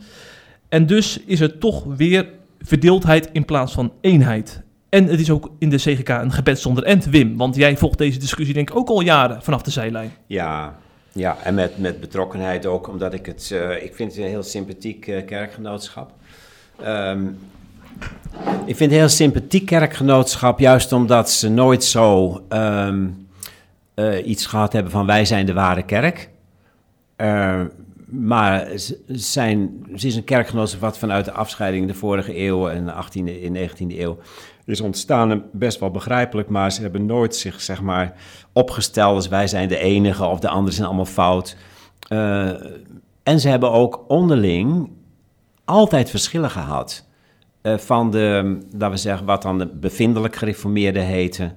[0.68, 2.28] En dus is er toch weer
[2.60, 4.62] verdeeldheid in plaats van eenheid.
[4.88, 7.36] En het is ook in de CGK een gebed zonder end, Wim.
[7.36, 10.12] Want jij volgt deze discussie denk ik ook al jaren vanaf de zijlijn.
[10.26, 10.78] Ja,
[11.12, 13.54] ja en met, met betrokkenheid ook, omdat ik het...
[13.80, 16.17] ik vind het een heel sympathiek kerkgenootschap.
[16.82, 17.26] Ehm,
[18.64, 23.06] ik vind heel sympathiek kerkgenootschap, juist omdat ze nooit zo ehm,
[23.94, 26.30] eh, iets gehad hebben van wij zijn de ware kerk.
[27.16, 27.60] Eh,
[28.04, 32.68] maar ze zijn, ze is een kerkgenootschap wat vanuit de afscheiding in de vorige eeuw
[32.68, 34.18] en de 18e en 19e eeuw
[34.64, 35.42] is ontstaan.
[35.52, 38.12] Best wel begrijpelijk, maar ze hebben nooit zich zeg maar
[38.52, 41.56] opgesteld als wij zijn de enige of de anderen zijn allemaal fout.
[42.08, 42.48] Eh,
[43.22, 44.90] en ze hebben ook onderling
[45.68, 47.06] altijd verschillen gehad.
[47.60, 51.56] Eh, van de, laten we zeggen, wat dan de bevindelijk gereformeerden heten.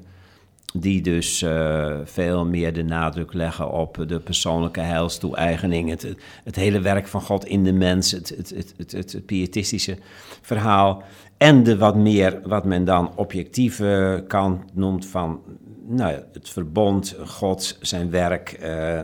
[0.73, 5.89] Die dus eh, veel meer de nadruk leggen op de persoonlijke heilstoe-eigening.
[5.89, 8.11] Het, het, hele werk van God in de mens.
[8.11, 9.97] Het, het, het, het, pietistische
[10.41, 11.03] verhaal.
[11.37, 15.41] En de wat meer, wat men dan objectieve kant noemt van
[15.87, 19.01] nou het verbond, God, zijn werk, eh,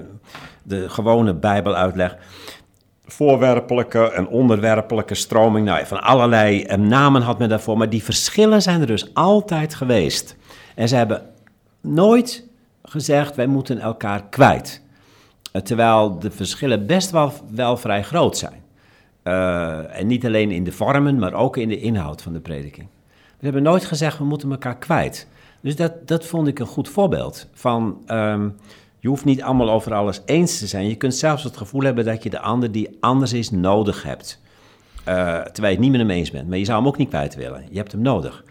[0.63, 2.17] de gewone Bijbeluitleg
[3.07, 5.65] voorwerpelijke en onderwerpelijke stroming.
[5.65, 9.75] Nou, van allerlei eh, namen had men daarvoor, maar die verschillen zijn er dus altijd
[9.75, 10.35] geweest.
[10.75, 11.21] En ze hebben
[11.81, 12.47] nooit
[12.83, 14.81] gezegd, wij moeten elkaar kwijt.
[15.51, 18.63] Eh, Terwijl de verschillen best wel, wel vrij groot zijn.
[19.23, 22.87] Eh, en niet alleen in de vormen, maar ook in de inhoud van de prediking.
[23.39, 25.27] We hebben nooit gezegd, we moeten elkaar kwijt.
[25.61, 28.01] Dus dat, dat vond ik een goed voorbeeld van...
[28.05, 28.49] ehm,
[29.07, 30.87] je hoeft niet allemaal over alles eens te zijn.
[30.87, 34.41] Je kunt zelfs het gevoel hebben dat je de ander die anders is nodig hebt.
[35.03, 36.49] Eh, terwijl je het niet met hem eens bent.
[36.49, 37.63] Maar je zou hem ook niet kwijt willen.
[37.69, 38.43] Je hebt hem nodig.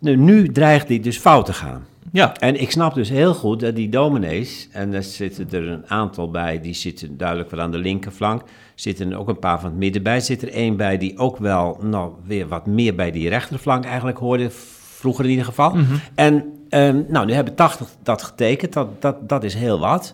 [0.00, 1.86] Nu, nu dreigt dit dus fout te gaan.
[2.12, 5.90] Ja, En ik snap dus heel goed dat die dominees, en daar zitten er een
[5.90, 8.42] aantal bij, die zitten duidelijk wel aan de linkerflank,
[8.74, 10.20] zitten er ook een paar van het midden bij.
[10.20, 14.18] Zit er één bij die ook wel nou, weer wat meer bij die rechterflank eigenlijk
[14.18, 15.76] hoorde, vroeger in ieder geval.
[16.14, 20.12] En ehm, nou, nu hebben 80 dat getekend, dat, dat, dat is heel wat.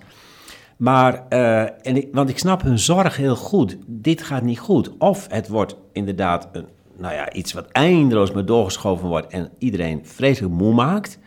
[0.77, 3.77] Maar, eh, en ik, want ik snap hun zorg heel goed.
[3.87, 4.91] Dit gaat niet goed.
[4.99, 6.67] Of het wordt inderdaad een,
[6.97, 11.19] nou ja, iets wat eindeloos maar doorgeschoven wordt en iedereen vreselijk moe maakt.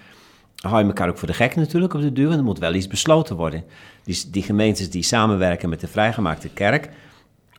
[0.55, 2.59] Dan hou je elkaar ook voor de gek natuurlijk op de duur, want er moet
[2.59, 3.63] wel iets besloten worden.
[4.03, 6.89] Die, die gemeentes die samenwerken met de vrijgemaakte kerk,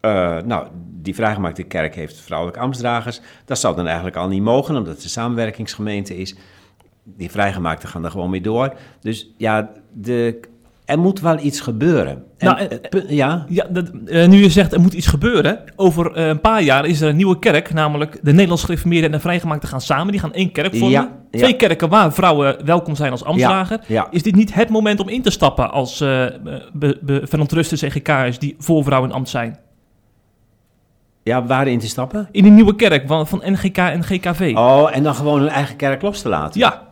[0.00, 3.20] eh, nou, die vrijgemaakte kerk heeft vrouwelijke ambtsdragers.
[3.44, 6.34] Dat zou dan eigenlijk al niet mogen, omdat het een samenwerkingsgemeente is.
[7.16, 8.74] Die vrijgemaakte gaan er gewoon mee door.
[9.00, 10.40] Dus ja, de,
[10.84, 12.24] er moet wel iets gebeuren.
[12.38, 15.60] En, Nou, eh, ja, Ja, dat, eh, nu je zegt er moet iets gebeuren.
[15.76, 19.16] Over eh, een paar jaar is er een nieuwe kerk, namelijk de Nederlands gereformeerden en
[19.16, 20.12] de vrijgemaakten gaan samen.
[20.12, 20.90] Die gaan één kerk vormen.
[20.90, 21.38] Ja, ja.
[21.38, 23.80] Twee kerken waar vrouwen welkom zijn als ambtsdrager.
[23.86, 24.08] Ja.
[24.10, 26.26] Is dit niet het moment om in te stappen als eh
[26.72, 29.58] be, be, verontruste CGK'ers die voor vrouwen in ambt zijn?
[31.22, 32.28] ja, waarin te stappen?
[32.30, 34.52] In een nieuwe kerk van, van NGK en GKV.
[34.56, 36.60] Oh, en dan gewoon hun eigen kerk los te laten.
[36.60, 36.89] Ja,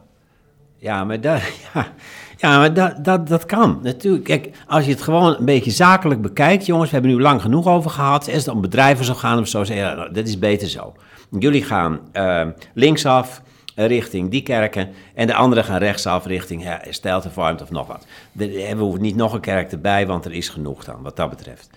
[0.78, 1.40] Ja, maar, dat,
[1.74, 1.92] ja,
[2.36, 3.78] ja, maar dat, dat, dat kan.
[3.82, 7.40] Natuurlijk, kijk, als je het gewoon een beetje zakelijk bekijkt, jongens, we hebben nu lang
[7.40, 8.32] genoeg over gehad.
[8.32, 10.94] Als het om bedrijven zou gaan of zo, zeggen, nou, dat is beter zo.
[11.38, 13.42] Jullie gaan eh, linksaf
[13.74, 17.86] eh, richting die kerken en de anderen gaan rechtsaf richting ja, Stijlte Farmt of nog
[17.86, 18.06] wat.
[18.32, 21.70] We hoeven niet nog een kerk erbij, want er is genoeg dan, wat dat betreft.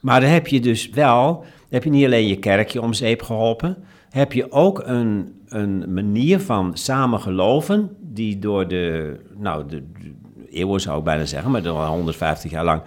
[0.00, 3.76] Maar dan heb je dus wel, heb je niet alleen je kerkje om zeep geholpen,
[4.10, 10.12] heb je ook een, een manier van samen geloven, die door de, nou, de, de
[10.50, 12.82] eeuwen zou ik bijna zeggen, maar door 150 jaar lang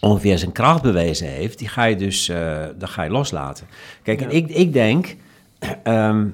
[0.00, 3.66] ongeveer zijn kracht bewezen heeft, die ga je dus eh dat ga je loslaten.
[4.02, 5.16] Kijk, en ik, ik denk,
[5.82, 6.26] ehm,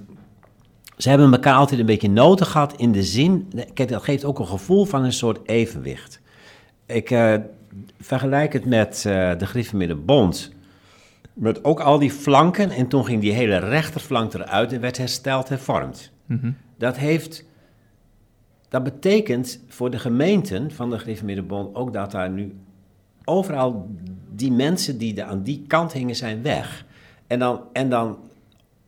[0.97, 4.39] ze hebben elkaar altijd een beetje nodig gehad in de zin, kijk, dat geeft ook
[4.39, 6.21] een gevoel van een soort evenwicht.
[6.87, 7.35] Ik eh,
[8.01, 10.53] vergelijk het met eh, de Griffemidde Bond.
[11.33, 12.71] Met ook al die flanken.
[12.71, 16.13] En toen ging die hele rechterflank eruit en werd hersteld, hervormd.
[16.27, 16.51] Mhm.
[16.79, 17.45] Dat heeft...
[18.75, 22.55] Dat betekent voor de gemeenten van de Griffemidde Bond ook dat daar nu
[23.25, 23.89] overal
[24.31, 26.85] die mensen die aan die kant hingen, zijn weg.
[27.27, 28.19] En dan, en dan,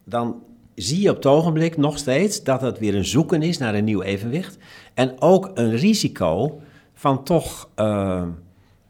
[0.05, 0.43] dan
[0.75, 3.85] zie je op het ogenblik nog steeds dat het weer een zoeken is naar een
[3.85, 4.59] nieuw evenwicht.
[4.95, 6.61] En ook een risico
[6.95, 8.23] van toch uh,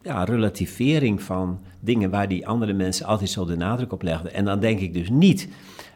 [0.01, 4.33] ja, relativering van dingen waar die andere mensen altijd zo de nadruk op legden.
[4.33, 5.47] En dan denk ik dus niet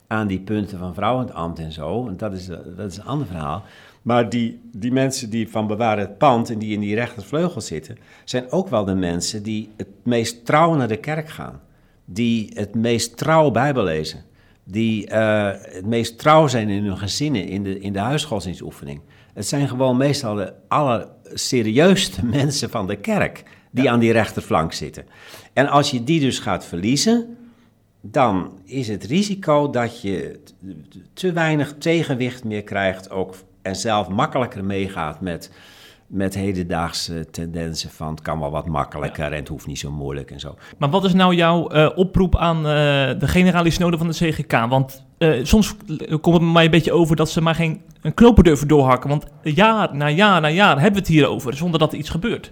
[0.08, 3.64] aan die punten van vrouwenambt en zo, want dat is, dat is een ander verhaal.
[4.02, 7.98] Maar die, die mensen die van bewaren het pand en die in die rechtervleugel zitten,
[8.26, 11.62] zijn ook wel de mensen die het meest trouw naar de kerk gaan.
[12.06, 14.24] Die het meest trouw Bijbel lezen.
[14.64, 19.02] Die uh, het meest trouw zijn in hun gezinnen, in de, in de huisgodsdienstoefening.
[19.34, 25.06] Het zijn gewoon meestal de allerserieuste mensen van de kerk die aan die rechterflank zitten.
[25.54, 27.38] En als je die dus gaat verliezen,
[28.02, 30.40] dan is het risico dat je
[31.14, 35.52] te weinig tegenwicht meer krijgt ook, en zelf makkelijker meegaat met,
[36.08, 40.32] met hedendaagse tendensen van het kan wel wat makkelijker en het hoeft niet zo moeilijk
[40.32, 40.56] en zo.
[40.78, 42.64] Maar wat is nou jouw uh, oproep aan uh,
[43.20, 44.66] de generale synode van de CGK?
[44.70, 45.76] Want uh, soms
[46.22, 49.10] komt het mij een beetje over dat ze maar geen een knopen durven doorhakken.
[49.10, 52.52] Want jaar na jaar na jaar hebben we het hierover zonder dat er iets gebeurt.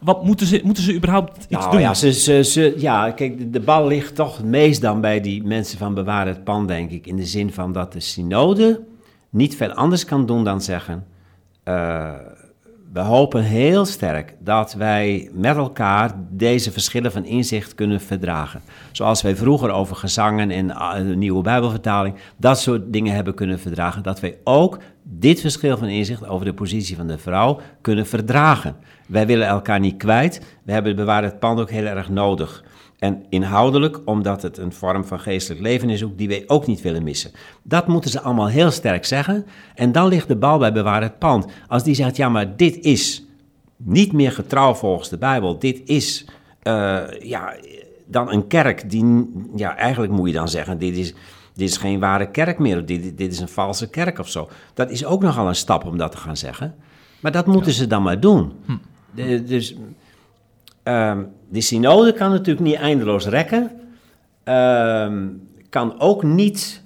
[0.00, 1.80] Wat moeten ze, moeten ze überhaupt iets nou, doen?
[1.80, 5.20] Ja, ze, ze, ze, ja, kijk, de, de, bal ligt toch het meest dan bij
[5.20, 7.06] die mensen van Bewaar het Pan, denk ik.
[7.06, 8.80] In de zin van dat de synode
[9.30, 11.06] niet veel anders kan doen dan zeggen...
[11.64, 12.14] Uh,
[12.92, 18.60] we hopen heel sterk dat wij met elkaar deze verschillen van inzicht kunnen verdragen.
[18.92, 20.66] Zoals wij vroeger over gezangen en
[21.08, 24.02] de nieuwe Bijbelvertaling, dat soort dingen hebben kunnen verdragen.
[24.02, 28.76] Dat wij ook dit verschil van inzicht over de positie van de vrouw kunnen verdragen.
[29.06, 30.56] Wij willen elkaar niet kwijt.
[30.62, 32.64] We hebben bewaard het pand ook heel erg nodig.
[33.00, 36.82] En inhoudelijk, omdat het een vorm van geestelijk leven is, ook, die wij ook niet
[36.82, 37.30] willen missen.
[37.62, 39.46] Dat moeten ze allemaal heel sterk zeggen.
[39.74, 41.46] En dan ligt de bal bij bewaar het pand.
[41.68, 43.24] Als die zegt, ja, maar dit is
[43.76, 45.58] niet meer getrouw volgens de Bijbel.
[45.58, 46.24] Dit is,
[46.62, 47.54] uh, ja,
[48.06, 51.14] dan een kerk die, ja, eigenlijk moet je dan zeggen, dit is,
[51.54, 52.86] dit is geen ware kerk meer.
[52.86, 54.48] Dit, dit is een valse kerk of zo.
[54.74, 56.74] Dat is ook nogal een stap om dat te gaan zeggen.
[57.20, 57.76] Maar dat moeten ja.
[57.76, 58.52] ze dan maar doen.
[58.66, 58.76] Hm.
[59.14, 59.76] De, dus
[60.84, 63.70] Um, de synode kan natuurlijk niet eindeloos rekken.
[64.44, 66.82] Um, kan ook niet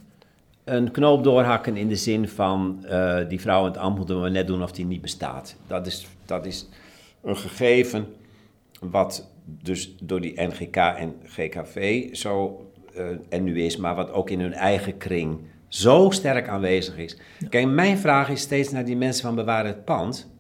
[0.64, 4.28] een knoop doorhakken in de zin van uh, die vrouw in het ambt moeten we
[4.28, 5.56] net doen of die niet bestaat.
[5.66, 6.68] Dat is, dat is
[7.22, 8.06] een gegeven
[8.80, 12.64] wat dus door die NGK en GKV zo
[12.96, 17.16] uh, en nu is, maar wat ook in hun eigen kring zo sterk aanwezig is.
[17.38, 17.48] Ja.
[17.48, 20.30] Kijk, mijn vraag is steeds naar die mensen van Bewaren het Pand.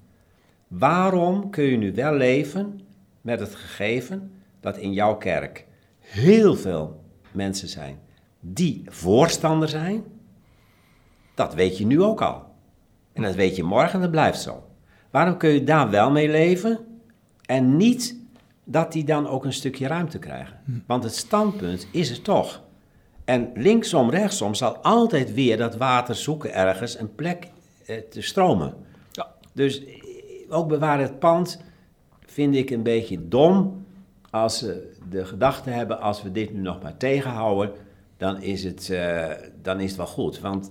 [0.68, 2.80] Waarom kun je nu wel leven
[3.24, 5.66] met het gegeven dat in jouw kerk
[5.98, 7.98] heel veel mensen zijn
[8.40, 10.04] die voorstander zijn,
[11.34, 12.44] dat weet je nu ook al.
[13.12, 14.68] En dat weet je morgen en dat blijft zo.
[15.10, 16.78] Waarom kun je daar wel mee leven
[17.46, 18.16] en niet
[18.64, 20.60] dat die dan ook een stukje ruimte krijgen?
[20.64, 20.70] Hm.
[20.86, 22.62] Want het standpunt is er toch.
[23.24, 27.48] En linksom, rechtsom zal altijd weer dat water zoeken ergens een plek
[27.86, 28.74] eh, te stromen.
[29.10, 29.34] Ja.
[29.52, 29.82] Dus
[30.48, 31.62] ook bewaar het pand
[32.34, 33.84] vind ik een beetje dom
[34.30, 37.70] als ze de gedachte hebben, als we dit nu nog maar tegenhouden,
[38.16, 39.24] dan is het, uh,
[39.62, 40.40] dan is het wel goed.
[40.40, 40.70] Want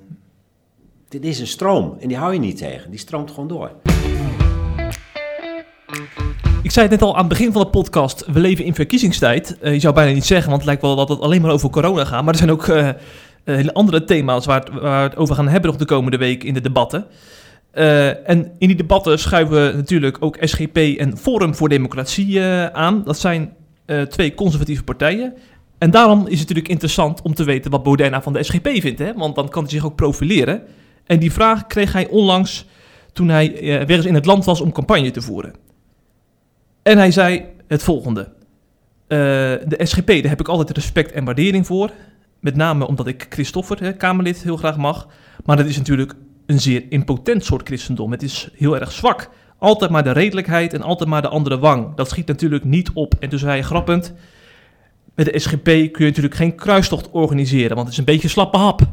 [1.07, 3.71] dit is een stroom en die hou je niet tegen, die stroomt gewoon door.
[6.63, 9.57] Ik zei het net al aan het begin van de podcast, we leven in verkiezingstijd.
[9.61, 11.69] Uh, je zou bijna niet zeggen, want het lijkt wel dat het alleen maar over
[11.69, 12.23] corona gaat.
[12.23, 12.89] Maar er zijn ook uh,
[13.43, 16.53] hele andere thema's waar, waar we het over gaan hebben nog de komende week in
[16.53, 17.07] de debatten.
[17.73, 22.65] Uh, en in die debatten schuiven we natuurlijk ook SGP en Forum voor Democratie uh,
[22.65, 23.03] aan.
[23.03, 23.53] Dat zijn
[23.85, 25.33] uh, twee conservatieve partijen.
[25.77, 28.99] En daarom is het natuurlijk interessant om te weten wat nou van de SGP vindt.
[28.99, 29.13] Hè?
[29.13, 30.61] Want dan kan hij zich ook profileren.
[31.05, 32.65] En die vraag kreeg hij onlangs
[33.13, 35.53] toen hij weer eens in het land was om campagne te voeren.
[36.83, 38.33] En hij zei het volgende.
[39.07, 41.91] de SGP, daar heb ik altijd respect en waardering voor.
[42.39, 45.07] Met name omdat ik Christoffer, hè, Kamerlid, heel graag mag.
[45.45, 46.13] Maar dat is natuurlijk
[46.45, 48.11] een zeer impotent soort christendom.
[48.11, 49.29] Het is heel erg zwak.
[49.57, 51.95] Altijd maar de redelijkheid en altijd maar de andere wang.
[51.95, 53.13] Dat schiet natuurlijk niet op.
[53.19, 54.13] En toen zei hij grappend,
[55.15, 58.57] met de SGP kun je natuurlijk geen kruistocht organiseren, want het is een beetje slappe
[58.57, 58.81] hap.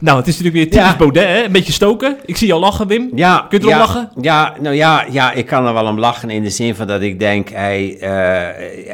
[0.00, 0.96] nou, het is natuurlijk weer typisch ja.
[0.96, 1.44] Baudet, hè?
[1.44, 2.16] Een beetje stoken.
[2.24, 3.10] Ik zie jou lachen, Wim.
[3.14, 4.10] Ja, Kun je erom ja, lachen?
[4.20, 7.00] Ja, nou ja, ja, ik kan er wel om lachen in de zin van dat
[7.00, 8.00] ik denk, hij, uh,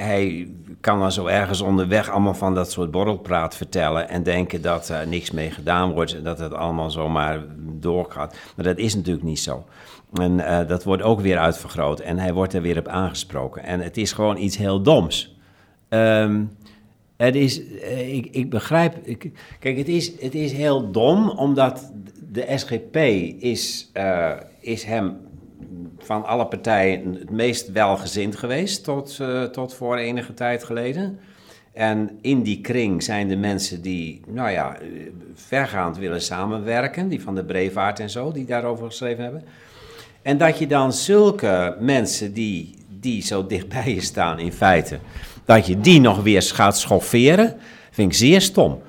[0.02, 0.48] hij
[0.82, 5.08] kan dan zo ergens onderweg allemaal van dat soort borrelpraat vertellen en denken dat er
[5.08, 8.36] niks mee gedaan wordt en dat het allemaal zomaar doorgaat.
[8.56, 9.64] Maar dat is natuurlijk niet zo.
[10.12, 13.62] En uh, dat wordt ook weer uitvergroot en hij wordt er weer op aangesproken.
[13.62, 15.36] En het is gewoon iets heel doms.
[15.88, 16.50] Um,
[17.16, 21.92] het is, uh, ik, ik begrijp, ik, kijk, het is, het is heel dom omdat
[22.32, 22.96] de SGP
[23.42, 25.16] is, uh, is hem
[25.98, 31.18] van alle partijen het meest welgezind geweest tot, uh, tot voor enige tijd geleden.
[31.72, 34.76] En in die kring zijn de mensen die, nou ja,
[35.34, 39.44] vergaand willen samenwerken, die van de Brevaart en zo, die daarover geschreven hebben.
[40.22, 44.98] En dat je dan zulke mensen die, die zo dichtbij je staan in feite,
[45.44, 47.56] dat je die nog weer gaat schofferen,
[47.90, 48.80] vind ik zeer stom.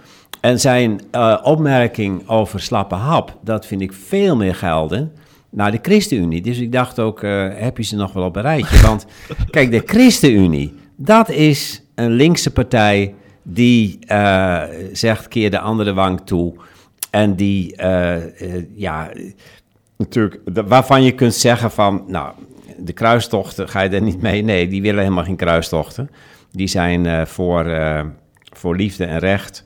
[0.42, 5.12] En zijn uh, opmerking over slappe hap, dat vind ik veel meer gelden
[5.54, 6.42] naar de ChristenUnie.
[6.42, 8.82] Dus ik dacht ook, uh, heb je ze nog wel op een rijtje?
[8.82, 9.06] Want
[9.50, 13.14] kijk, de ChristenUnie, dat is een linkse partij
[13.44, 14.62] die uh,
[14.92, 16.54] zegt keer de andere wang toe.
[17.10, 17.76] En die,
[18.76, 19.12] ja,
[19.98, 22.34] natuurlijk, waarvan je kunt zeggen van, nou,
[22.78, 24.42] de kruistochten, ga je er niet mee?
[24.42, 26.10] Nee, die willen helemaal geen kruistochten.
[26.52, 27.66] Die zijn voor,
[28.54, 29.64] voor liefde en recht.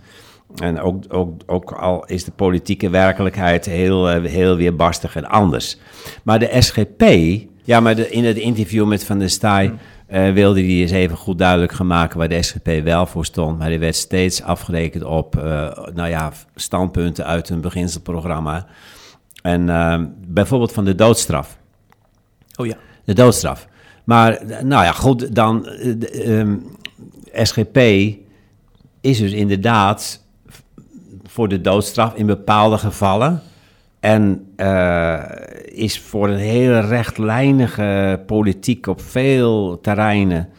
[0.61, 5.77] En ook, ook, ook al is de politieke werkelijkheid heel, uh, heel weerbarstig en anders.
[6.23, 7.03] Maar de SGP,
[7.63, 9.73] ja, maar de, in het interview met Van der Staaij
[10.11, 13.57] uh, wilde hij eens even goed duidelijk gaan maken waar de SGP wel voor stond.
[13.59, 15.43] Maar die werd steeds afgerekend op, uh,
[15.93, 18.67] nou ja, standpunten uit hun beginselprogramma.
[19.41, 19.65] En
[20.27, 21.57] bijvoorbeeld van de doodstraf.
[22.55, 22.75] Oh ja.
[23.05, 23.67] De doodstraf.
[24.03, 25.67] Maar, nou ja, goed, dan,
[26.25, 26.63] um,
[27.33, 27.77] SGP
[29.01, 30.26] is dus inderdaad
[31.37, 33.41] voor de doodstraf in bepaalde gevallen.
[33.99, 35.23] En uh,
[35.65, 40.49] is voor een hele rechtlijnige politiek op veel terreinen.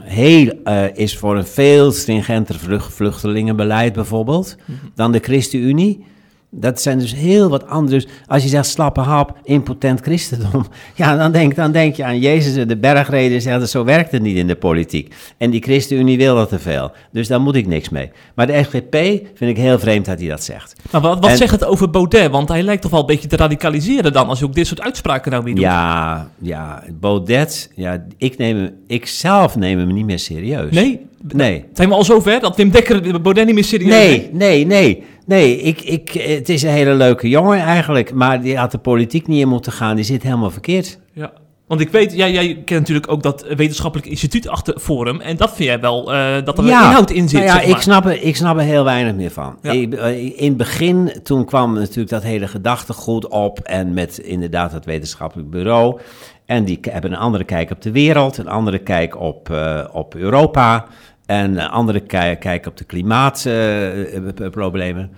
[0.00, 4.90] Heel, uh, is voor een veel stringenter vlucht, vluchtelingenbeleid bijvoorbeeld mm -hmm.
[4.94, 6.04] dan de ChristenUnie.
[6.52, 7.96] Dat zijn dus heel wat andere.
[7.96, 10.66] Dus als je zegt slappe hap, impotent christendom.
[10.94, 13.42] Ja, dan denk, dan denk je aan Jezus en de bergreden.
[13.42, 15.14] Zegt, zo werkt het niet in de politiek.
[15.36, 16.92] En die ChristenUnie wil dat te veel.
[17.12, 18.10] Dus daar moet ik niks mee.
[18.34, 18.94] Maar de SGP
[19.34, 20.76] vind ik heel vreemd dat hij dat zegt.
[20.90, 22.30] Maar wat, wat en, zegt het over Baudet?
[22.30, 24.28] Want hij lijkt toch wel een beetje te radicaliseren dan.
[24.28, 25.64] Als je ook dit soort uitspraken nou weer doet.
[25.64, 27.70] Ja, ja Baudet.
[27.74, 30.70] Ja, ik, neem hem, ik zelf neem hem niet meer serieus.
[30.70, 31.08] Nee?
[31.22, 31.64] Nee.
[31.72, 35.04] Zijn we al zover dat Wim Dekker Baudet niet meer serieus Nee, nee, nee.
[35.30, 39.26] Nee, ik, ik, het is een hele leuke jongen eigenlijk, maar die had de politiek
[39.26, 39.96] niet in moeten gaan.
[39.96, 40.98] Die zit helemaal verkeerd.
[41.12, 41.32] Ja,
[41.66, 45.20] want ik weet, jij, jij kent natuurlijk ook dat wetenschappelijk instituut achter Forum.
[45.20, 47.32] En dat vind jij wel, uh, dat er ja, inhoud in zit.
[47.32, 47.76] Nou ja, zeg maar.
[47.76, 49.58] ik, snap er, ik snap er heel weinig meer van.
[49.62, 49.70] Ja.
[49.72, 53.58] Ik, uh, in het begin, toen kwam natuurlijk dat hele gedachtegoed op.
[53.58, 56.00] En met inderdaad het wetenschappelijk bureau.
[56.46, 60.14] En die hebben een andere kijk op de wereld, een andere kijk op, uh, op
[60.14, 60.86] Europa.
[61.30, 65.10] En andere kijken op de klimaatproblemen.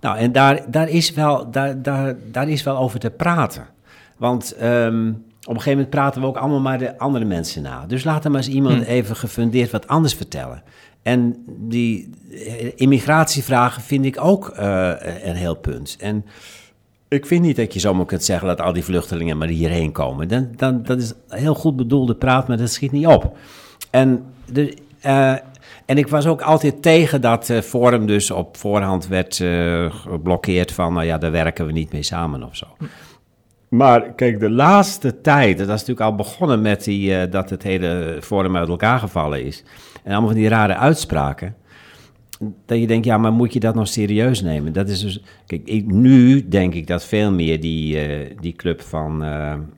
[0.00, 3.66] nou, en daar, daar, is wel, daar, daar, daar is wel over te praten.
[4.16, 5.14] Want um, op
[5.54, 7.86] een gegeven moment praten we ook allemaal maar de andere mensen na.
[7.86, 8.90] Dus laat er maar eens iemand Hm.
[8.90, 10.62] even gefundeerd wat anders vertellen.
[11.02, 12.10] En die
[12.76, 15.96] immigratievragen vind ik ook uh, een heel punt.
[16.00, 16.24] En
[17.08, 20.28] ik vind niet dat je zomaar kunt zeggen dat al die vluchtelingen maar hierheen komen.
[20.28, 23.36] Dan, dan, dat is heel goed bedoelde praat, maar dat schiet niet op.
[23.90, 24.76] En de,
[25.06, 25.34] uh,
[25.88, 30.72] en ik was ook altijd tegen dat uh, Forum dus op voorhand werd uh, geblokkeerd
[30.72, 32.66] van, nou ja, daar werken we niet mee samen of zo.
[33.68, 37.62] Maar kijk, de laatste tijd, dat is natuurlijk al begonnen met die, uh, dat het
[37.62, 39.64] hele Forum uit elkaar gevallen is.
[40.02, 41.54] En allemaal van die rare uitspraken.
[42.66, 44.72] Dat je denkt, ja, maar moet je dat nog serieus nemen?
[44.72, 47.98] Dat is dus, kijk, ik, nu denk ik dat veel meer die,
[48.40, 49.24] die club van,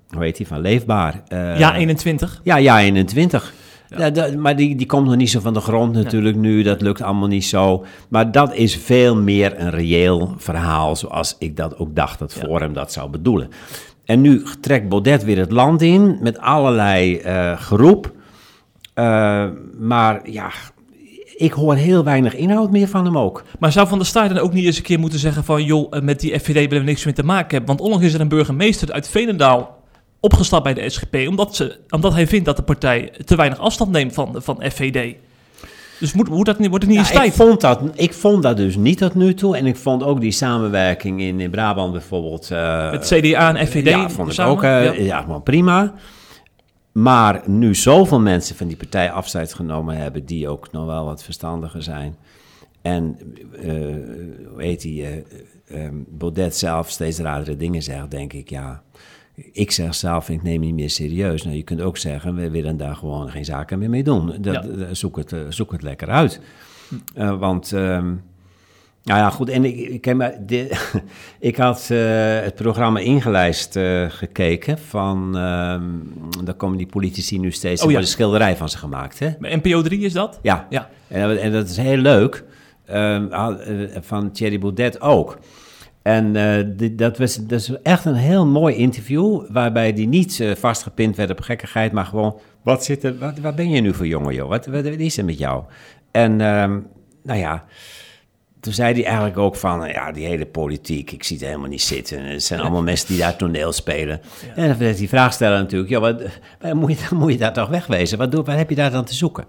[0.08, 1.22] hoe heet die, van Leefbaar.
[1.28, 2.40] ja, 21.
[2.44, 3.54] Ja, ja, 21.
[3.90, 3.98] Ja.
[3.98, 6.40] Ja, dat, maar die, die komt nog niet zo van de grond natuurlijk ja.
[6.40, 6.62] nu.
[6.62, 7.84] Dat lukt allemaal niet zo.
[8.08, 12.72] Maar dat is veel meer een reëel verhaal, zoals ik dat ook dacht dat Forum
[12.72, 13.48] dat zou bedoelen.
[14.04, 18.12] En nu trekt Baudet weer het land in met allerlei uh, geroep.
[18.94, 19.46] Uh,
[19.78, 20.50] maar ja,
[21.36, 23.44] ik hoor heel weinig inhoud meer van hem ook.
[23.58, 25.64] Maar zou Van der Staaij dan ook niet eens een keer moeten zeggen van...
[25.64, 27.66] joh, met die FVD willen we niks meer te maken hebben?
[27.66, 29.79] Want onlangs is er een burgemeester uit Veenendaal
[30.20, 33.90] opgestapt bij de SGP, omdat, ze, omdat hij vindt dat de partij te weinig afstand
[33.90, 35.16] neemt van, van FVD.
[36.00, 37.26] Dus moet, moet dat, wordt het niet ja, eens tijd?
[37.26, 39.56] Ik vond, dat, ik vond dat dus niet tot nu toe.
[39.56, 42.50] En ik vond ook die samenwerking in, in Brabant bijvoorbeeld...
[42.52, 44.52] Uh, Met CDA en FVD Ja, vond ik samen?
[44.52, 44.92] ook uh, ja.
[44.92, 45.94] ja, maar prima.
[46.92, 50.24] Maar nu zoveel mensen van die partij afscheid genomen hebben...
[50.24, 52.16] die ook nog wel wat verstandiger zijn...
[52.82, 53.18] en,
[53.52, 53.72] uh,
[54.52, 55.24] hoe heet die,
[55.72, 58.10] um, Baudet zelf steeds radere dingen zegt...
[58.10, 58.82] denk ik, ja...
[59.52, 61.42] Ik zeg zelf, ik neem niet meer serieus.
[61.42, 64.34] Nou, je kunt ook zeggen, we willen daar gewoon geen zaken meer mee doen.
[64.40, 64.94] Dat, ja.
[64.94, 66.40] zoek, het, zoek het lekker uit.
[67.16, 68.22] Uh, want, um,
[69.02, 69.48] nou ja, goed.
[69.48, 70.90] En ik, ik, heb, de,
[71.38, 76.12] ik had uh, het programma ingelijst uh, gekeken van, um,
[76.44, 77.98] daar komen die politici nu steeds, oh, ja.
[77.98, 79.18] een schilderij van ze gemaakt.
[79.18, 79.30] Hè?
[79.40, 80.38] NPO 3 is dat?
[80.42, 80.90] Ja, ja.
[81.08, 82.44] En, en dat is heel leuk.
[82.92, 83.28] Um,
[84.00, 85.38] van Thierry Baudet ook.
[86.02, 90.38] En uh, die, dat, was, dat is echt een heel mooi interview, waarbij die niet
[90.38, 93.94] uh, vastgepind werd op gekkigheid, maar gewoon, wat zit er, wat, wat ben je nu
[93.94, 94.48] voor jongen, joh?
[94.48, 95.64] Wat, wat, wat is er met jou?
[96.10, 96.76] En uh,
[97.22, 97.64] nou ja,
[98.60, 101.82] toen zei hij eigenlijk ook van, ja, die hele politiek, ik zie het helemaal niet
[101.82, 102.24] zitten.
[102.24, 104.20] Het zijn allemaal mensen die daar toneel spelen.
[104.46, 104.54] Ja.
[104.54, 106.22] En dan werd die vraag stellen natuurlijk, ja, wat,
[106.74, 108.18] moet, je, moet je daar toch wegwezen?
[108.18, 109.44] Wat, doe, wat heb je daar dan te zoeken?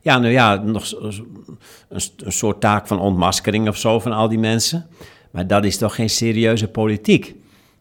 [0.00, 4.38] Ja, nou ja, nog een, een soort taak van ontmaskering of zo van al die
[4.38, 4.86] mensen.
[5.30, 7.34] Maar dat is toch geen serieuze politiek.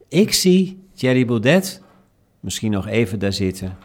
[0.08, 1.82] Ik zie Thierry Baudet
[2.39, 3.78] misschien nog even daar zitten,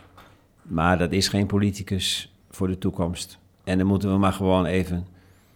[0.62, 3.38] maar dat is geen politicus voor de toekomst.
[3.64, 5.06] En dan moeten we maar gewoon even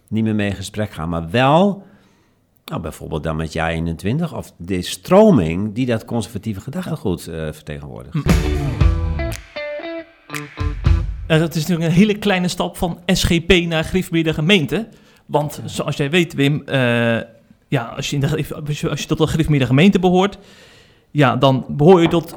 [0.07, 1.09] niet meer mee in gesprek gaan.
[1.09, 1.85] Maar wel,
[2.65, 8.13] nou, bijvoorbeeld dan met jij 21, of de stroming die dat conservatieve gedachtegoed uh, vertegenwoordigt.
[8.13, 8.29] Hm.
[11.27, 14.87] Uh, dat is natuurlijk een hele kleine stap van SGP naar Griffmeer gemeente.
[15.25, 17.19] Want zoals jij weet, Wim, uh,
[17.67, 18.45] ja, als je, in de,
[18.89, 20.37] als je tot de Griffmeer gemeente behoort,
[21.11, 22.35] ja, dan behoor je tot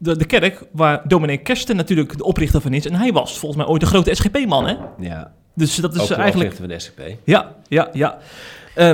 [0.00, 2.86] de, de kerk waar dominee Kersten natuurlijk de oprichter van is.
[2.86, 4.74] En hij was volgens mij ooit de grote SGP-man, hè?
[4.98, 5.32] Ja.
[5.54, 6.54] Dus dat is de eigenlijk.
[6.54, 7.00] van de SGP.
[7.24, 8.18] Ja, ja, ja.
[8.76, 8.92] Uh,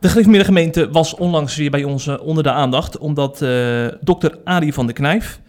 [0.00, 4.38] de Griffmeer gemeente was onlangs weer bij ons uh, onder de aandacht, omdat uh, dokter
[4.44, 5.40] Arie van der Knijf.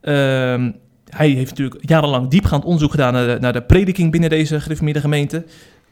[0.00, 0.70] Ehm,
[1.08, 5.00] hij heeft natuurlijk jarenlang diepgaand onderzoek gedaan naar de, naar de prediking binnen deze Griffmeer
[5.00, 5.44] gemeente.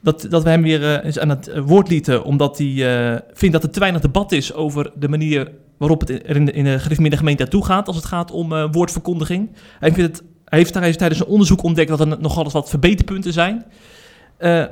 [0.04, 3.70] Dat, dat we hem weer eens aan het woord lieten, omdat hij vindt dat er
[3.70, 7.48] te weinig debat is over de manier waarop het er in de, in de gemeente
[7.48, 9.50] toe gaat als het gaat om woordverkondiging.
[9.78, 12.70] Hij vindt het hij heeft daar tijdens een onderzoek ontdekt dat er nogal eens wat
[12.70, 13.64] verbeterpunten zijn.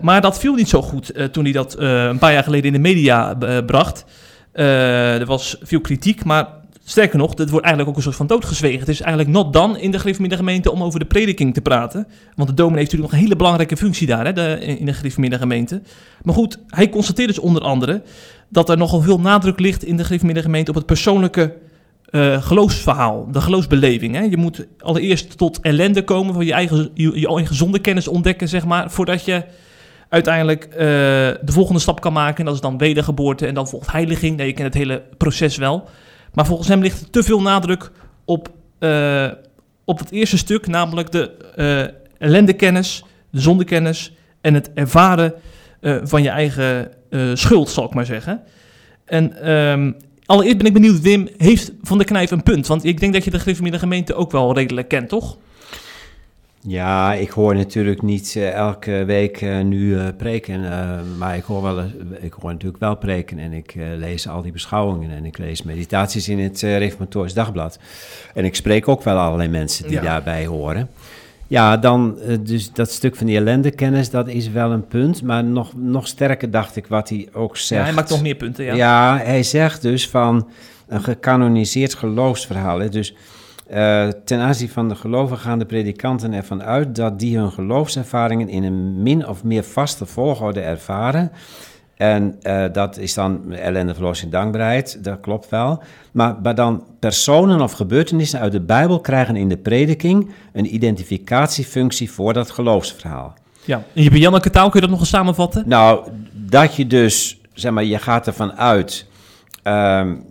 [0.01, 2.89] Maar dat viel niet zo goed toen hij dat een paar jaar geleden in de
[2.89, 3.35] media
[3.67, 4.05] bracht.
[4.53, 8.79] er was veel kritiek, maar sterker nog, het wordt eigenlijk ook een soort van doodgezwegen.
[8.79, 12.07] Het is eigenlijk not done in de Griffmeerde gemeente om over de prediking te praten.
[12.35, 14.93] Want de dominee heeft natuurlijk nog een hele belangrijke functie daar hè, de, in de
[14.93, 15.83] Griffmeerde gemeente.
[16.23, 18.03] Maar goed, hij constateert dus onder andere
[18.49, 21.55] dat er nogal veel nadruk ligt in de Griffmeerde gemeente op het persoonlijke
[22.11, 24.15] uh, geloofsverhaal, de geloofsbeleving.
[24.15, 24.23] Hè?
[24.23, 28.65] Je moet allereerst tot ellende komen, van je eigen, je, je eigen zondekennis ontdekken, zeg
[28.65, 29.45] maar, voordat je
[30.09, 32.39] uiteindelijk uh, de volgende stap kan maken.
[32.39, 34.43] En dat is dan wedergeboorte en dan volgt heiliging.
[34.43, 35.89] Je kent het hele proces wel.
[36.33, 37.91] Maar volgens hem ligt er te veel nadruk
[38.25, 38.49] op,
[38.81, 39.29] uh,
[39.85, 41.31] op het eerste stuk, namelijk de
[42.19, 45.35] ellendekennis, de zondekennis en het ervaren
[46.03, 46.93] van je eigen
[47.35, 48.43] schuld, zal ik maar zeggen.
[49.05, 49.97] En um,
[50.33, 52.67] Allereerst ben ik benieuwd, Wim, heeft Van der Knijf een punt?
[52.67, 55.39] Want ik denk dat je de Griffemiddag gemeente ook wel redelijk kent, toch?
[56.67, 60.61] Ja, ik hoor natuurlijk niet uh, elke week uh, nu uh, preken,
[61.19, 61.85] maar ik hoor, wel,
[62.21, 66.29] ik hoor natuurlijk wel preken en ik lees al die beschouwingen en ik lees meditaties
[66.29, 67.79] in het Reformatorisch Dagblad.
[68.35, 70.03] En ik spreek ook wel allerlei mensen die ja.
[70.03, 70.89] daarbij horen.
[71.47, 75.23] Ja, dan dus dat stuk van die ellendekennis, dat is wel een punt.
[75.23, 77.81] Maar nog, nog sterker dacht ik wat hij ook zegt.
[77.81, 78.75] Ja, hij maakt nog meer punten, ja.
[78.75, 80.49] Ja, hij zegt dus van
[80.87, 82.79] een gecanoniseerd geloofsverhaal.
[82.79, 82.89] Hè.
[82.89, 83.15] Dus
[83.73, 86.95] uh, ten aanzien van de gelovigen gaan de predikanten ervan uit...
[86.95, 91.33] dat die hun geloofservaringen in een min of meer vaste volgorde ervaren...
[91.97, 95.83] En uh, dat is dan ellende, verlossing, dankbaarheid, dat klopt wel.
[96.13, 102.11] Maar, maar dan personen of gebeurtenissen uit de Bijbel krijgen in de prediking een identificatiefunctie
[102.11, 103.35] voor dat geloofsverhaal.
[103.65, 105.65] Ja, en je Janneke taal, kun je dat nog eens samenvatten?
[105.67, 109.07] Nou, dat je dus, zeg maar, je gaat ervan uit
[109.65, 110.25] um,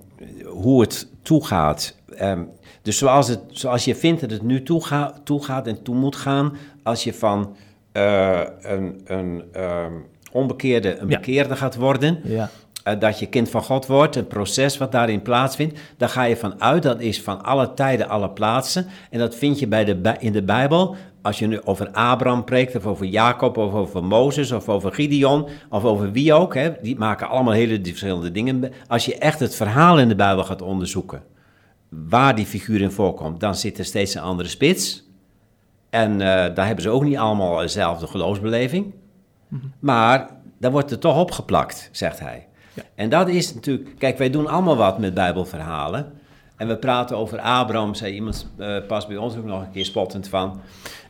[0.46, 1.96] hoe het toegaat.
[2.22, 2.50] Um,
[2.82, 6.58] dus zoals, het, zoals je vindt dat het nu toega, toegaat en toe moet gaan,
[6.84, 7.56] als je van
[7.94, 9.02] uh, een...
[9.06, 12.20] een um, onbekeerde een bekeerde gaat worden.
[12.24, 12.50] Ja.
[12.88, 15.80] Uh, dat je kind van God wordt, een proces wat daarin plaatsvindt.
[15.98, 18.88] Daar ga je van uit, dat is van alle tijden, alle plaatsen.
[19.10, 20.96] En dat vind je bij de, in de Bijbel.
[21.22, 25.48] Als je nu over Abraham preekt, of over Jacob, of over Mozes, of over Gideon,
[25.70, 26.56] of over wie ook.
[26.56, 28.74] Hè, die maken allemaal hele verschillende dingen.
[28.88, 31.24] Als je echt het verhaal in de Bijbel gaat onderzoeken,
[31.92, 35.04] waar die figuur in voorkomt, dan zit er steeds een andere spits.
[35.89, 38.94] En uh, daar hebben ze ook niet allemaal dezelfde geloofsbeleving.
[39.80, 40.30] Maar
[40.60, 42.48] dan wordt er toch opgeplakt, zegt hij.
[42.74, 42.84] Ja.
[42.96, 46.12] En dat is natuurlijk, kijk, wij doen allemaal wat met Bijbelverhalen.
[46.58, 49.86] En we praten over Abraham, zei iemand uh, pas bij ons ook nog een keer
[49.86, 50.62] spottend van.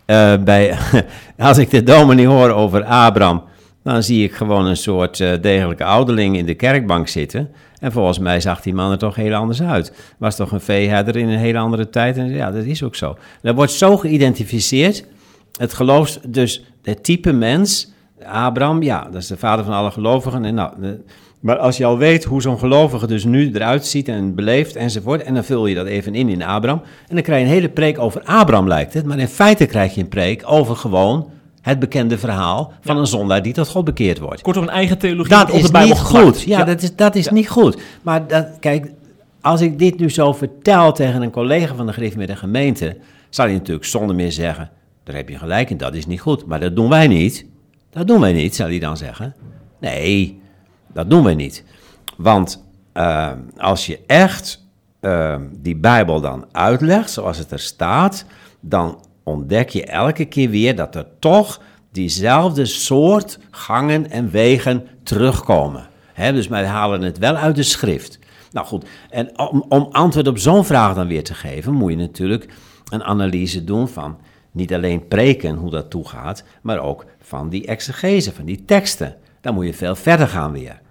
[0.06, 0.78] Uh, bij,
[1.38, 3.44] als ik de dominee hoor over Abraham,
[3.84, 7.50] dan zie ik gewoon een soort uh, degelijke ouderling in de kerkbank zitten.
[7.80, 9.94] En volgens mij zag die man er toch heel anders uit.
[10.18, 12.18] Was toch een veeherder in een hele andere tijd.
[12.18, 13.18] En ja, dat is ook zo.
[13.42, 15.06] Dat wordt zo geïdentificeerd.
[15.58, 17.92] Het geloof, dus het type mens
[18.26, 20.46] Abraham, ja, dat is de vader van alle gelovigen.
[20.46, 20.74] En nou,
[21.40, 25.24] maar als je al weet hoe zo'n gelovige dus nu eruit ziet en beleeft enzovoort,
[25.24, 27.70] en dan vul je dat even in in Abraham, en dan krijg je een hele
[27.70, 31.30] preek over Abraham lijkt het, maar in feite krijg je een preek over gewoon
[31.62, 34.42] Het bekende verhaal van een zondaar die tot God bekeerd wordt.
[34.42, 36.26] Kortom, een eigen theologie Dat op de is Bijbel niet geplakt.
[36.26, 36.42] goed.
[36.42, 37.82] Ja, dat is, dat is niet goed.
[38.02, 38.92] Maar dat, kijk,
[39.42, 42.98] als ik dit nu zo vertel tegen een collega van de Griffie gemeente,
[43.30, 44.70] zal hij natuurlijk zonder meer zeggen:
[45.04, 46.46] daar heb je gelijk in, dat is niet goed.
[46.46, 47.46] Maar dat doen wij niet.
[47.90, 49.36] Dat doen wij niet, zal hij dan zeggen.
[49.80, 50.42] Nee,
[50.94, 51.64] dat doen wij niet.
[52.18, 54.66] Want eh, als je echt
[55.00, 58.26] eh, die Bijbel dan uitlegt zoals het er staat,
[58.60, 61.62] dan ontdek je elke keer weer dat er toch
[61.92, 65.90] diezelfde soort gangen en wegen terugkomen.
[66.16, 68.20] Dus wij halen het wel uit de schrift.
[68.52, 71.98] Nou goed, en om, om antwoord op zo'n vraag dan weer te geven, moet je
[71.98, 72.54] natuurlijk
[72.90, 74.18] een analyse doen van
[74.52, 79.16] niet alleen preken, hoe dat toegaat, maar ook van die exegese, van die teksten.
[79.42, 80.82] Dan moet je veel verder gaan weer.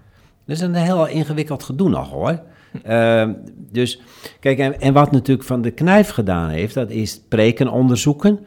[0.45, 2.41] Dat is een heel ingewikkeld gedoe nog hoor.
[2.87, 3.29] Uh,
[3.71, 4.01] dus
[4.39, 8.39] kijk, en, wat natuurlijk Van de Knijf gedaan heeft, dat is preken onderzoeken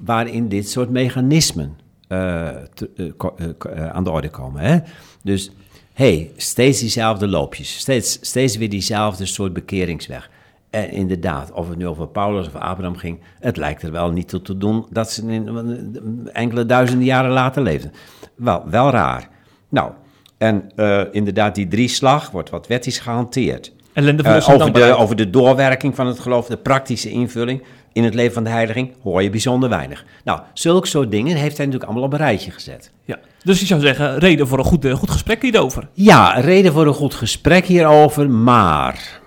[0.00, 4.62] waarin dit soort mechanismen uh, te, uh, aan de orde komen.
[4.62, 4.78] Hè?
[5.22, 5.50] Dus
[5.92, 10.30] hey, steeds diezelfde loopjes, steeds, steeds weer diezelfde soort bekeringsweg.
[10.70, 14.28] En inderdaad, of het nu over Paulus of Abraham ging, het lijkt er wel niet
[14.28, 17.92] toe te doen dat ze in, enkele duizenden jaren later leefden.
[18.34, 19.28] Wel, wel raar.
[19.68, 19.92] Nou,
[20.40, 23.72] en uh, inderdaad, die drieslag wordt wat wettisch gehanteerd.
[23.94, 27.62] Uh, over, de, over de doorwerking van het geloof, de praktische invulling
[27.92, 30.04] in het leven van de heiliging, hoor je bijzonder weinig.
[30.24, 32.90] Nou, zulke soort dingen heeft hij natuurlijk allemaal op een rijtje gezet.
[33.04, 35.88] Ja, dus je zou zeggen, reden voor een goed, uh, goed gesprek hierover.
[35.92, 39.19] Ja, reden voor een goed gesprek hierover, maar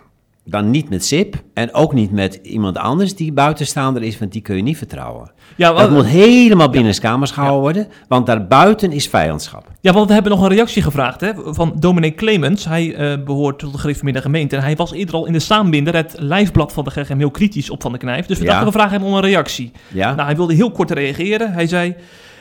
[0.46, 4.42] dan niet met SIP en ook niet met iemand anders die buitenstaander is, want die
[4.42, 5.32] kun je niet vertrouwen.
[5.56, 7.62] Ja, dat moet helemaal binnenskamers gehouden ja.
[7.62, 9.72] worden, want daarbuiten is vijandschap.
[9.82, 12.66] Ja, want we hebben nog een reactie gevraagd hè, van Dominic Clemens.
[12.66, 15.96] Hij uh, behoort tot de gereformeerde gemeente en hij was eerder al in de Saanbinder,
[15.96, 18.26] het lijfblad van de GGM, heel kritisch op Van de Knijf.
[18.26, 18.50] Dus we ja.
[18.50, 19.72] dachten, we vragen hem om een reactie.
[19.94, 20.14] Ja.
[20.14, 21.54] Nou, hij wilde heel kort reageren.
[21.54, 21.96] Hij zei,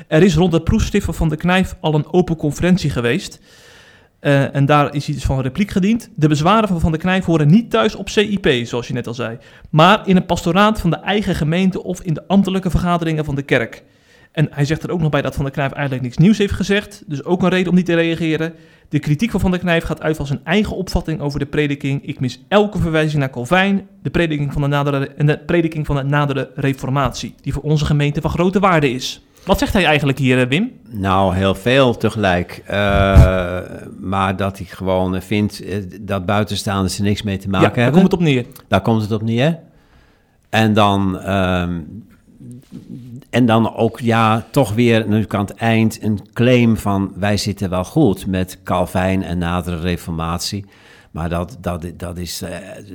[0.09, 3.41] er is rond het proefstiften van de Knijf al een open conferentie geweest.
[4.23, 6.11] Uh, en daar is iets van repliek gediend.
[6.15, 9.15] De bezwaren van Van der Knijf horen niet thuis op CIP, zoals je net al
[9.15, 9.39] zei,
[9.71, 13.43] maar in een pastoraat van de eigen gemeente of in de ambtelijke vergaderingen van de
[13.43, 13.85] kerk.
[14.33, 16.53] En hij zegt er ook nog bij dat Van der Knijf eigenlijk niks nieuws heeft
[16.53, 18.55] gezegd, dus ook een reden om niet te reageren.
[18.89, 22.07] De kritiek van Van der Knijf gaat uit van zijn eigen opvatting over de prediking.
[22.07, 25.97] Ik mis elke verwijzing naar Calvijn, de prediking van de nadere, en de prediking van
[25.97, 29.23] de nadere reformatie, die voor onze gemeente van grote waarde is.
[29.45, 30.73] Wat zegt hij eigenlijk hier, Wim?
[30.89, 32.63] Nou, heel veel tegelijk.
[32.71, 32.73] Uh,
[34.01, 35.63] maar dat hij gewoon vindt
[36.01, 37.85] dat buitenstaanders er niks mee te maken ja, hebben.
[37.85, 38.47] daar komt het op neer.
[38.69, 39.59] Daar komt het op neer.
[40.49, 42.05] En dan, um,
[43.31, 47.13] en dan ook, ja, toch weer nu aan het eind een claim van...
[47.17, 50.65] wij zitten wel goed met Calvijn en nadere reformatie...
[51.11, 52.43] Maar dat, dat, dat, is,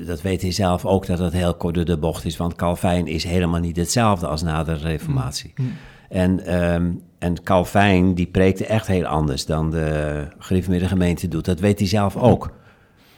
[0.06, 2.38] dat weet hij zelf ook dat het heel kort door de bocht is.
[2.38, 5.54] Want Calvijn is helemaal niet hetzelfde als na de reformatie.
[5.56, 5.74] Mm.
[6.10, 11.46] En, um, en Calvijn, die preekte echt heel anders dan de gereformeerde gemeente doet.
[11.46, 12.52] Dat weet hij zelf ook.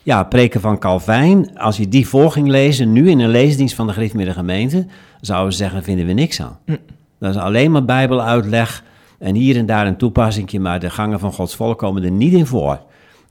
[0.02, 3.86] Ja, preken van Calvijn, als je die voor ging lezen, nu in een leesdienst van
[3.86, 4.86] de gereformeerde gemeente,
[5.20, 6.58] zouden ze zeggen, vinden we niks aan.
[6.64, 6.78] Mm.
[7.18, 8.84] Dat is alleen maar bijbeluitleg
[9.18, 12.32] en hier en daar een toepassing, maar de gangen van Gods volk komen er niet
[12.32, 12.80] in voor.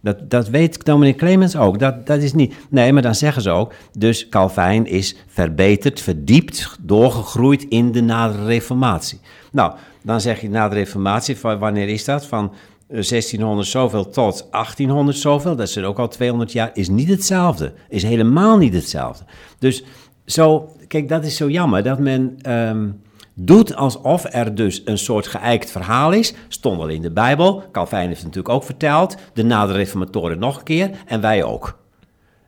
[0.02, 1.80] Dat, dat weet Dominic Clemens ook.
[1.80, 2.56] Dat, dat is niet.
[2.70, 3.74] Nee, maar dan zeggen ze ook.
[3.98, 9.20] Dus Calvijn is verbeterd, verdiept, doorgegroeid in de nadere Reformatie.
[9.52, 9.74] Nou,
[10.04, 12.26] dan zeg je na de Reformatie, van wanneer is dat?
[12.26, 12.54] Van
[12.88, 17.74] 1600 zoveel tot 1800 zoveel, dat is ook al 200 jaar, is niet hetzelfde.
[17.90, 19.24] Is helemaal niet hetzelfde.
[19.60, 19.84] Dus
[20.26, 22.38] zo, kijk, dat is zo jammer dat men.
[22.52, 23.02] Um,
[23.40, 26.34] doet alsof er dus een soort geëikt verhaal is.
[26.48, 27.64] Stond al in de Bijbel.
[27.72, 29.16] Calvijn heeft het natuurlijk ook verteld.
[29.34, 30.90] De nadere reformatoren nog een keer.
[31.06, 31.80] En wij ook.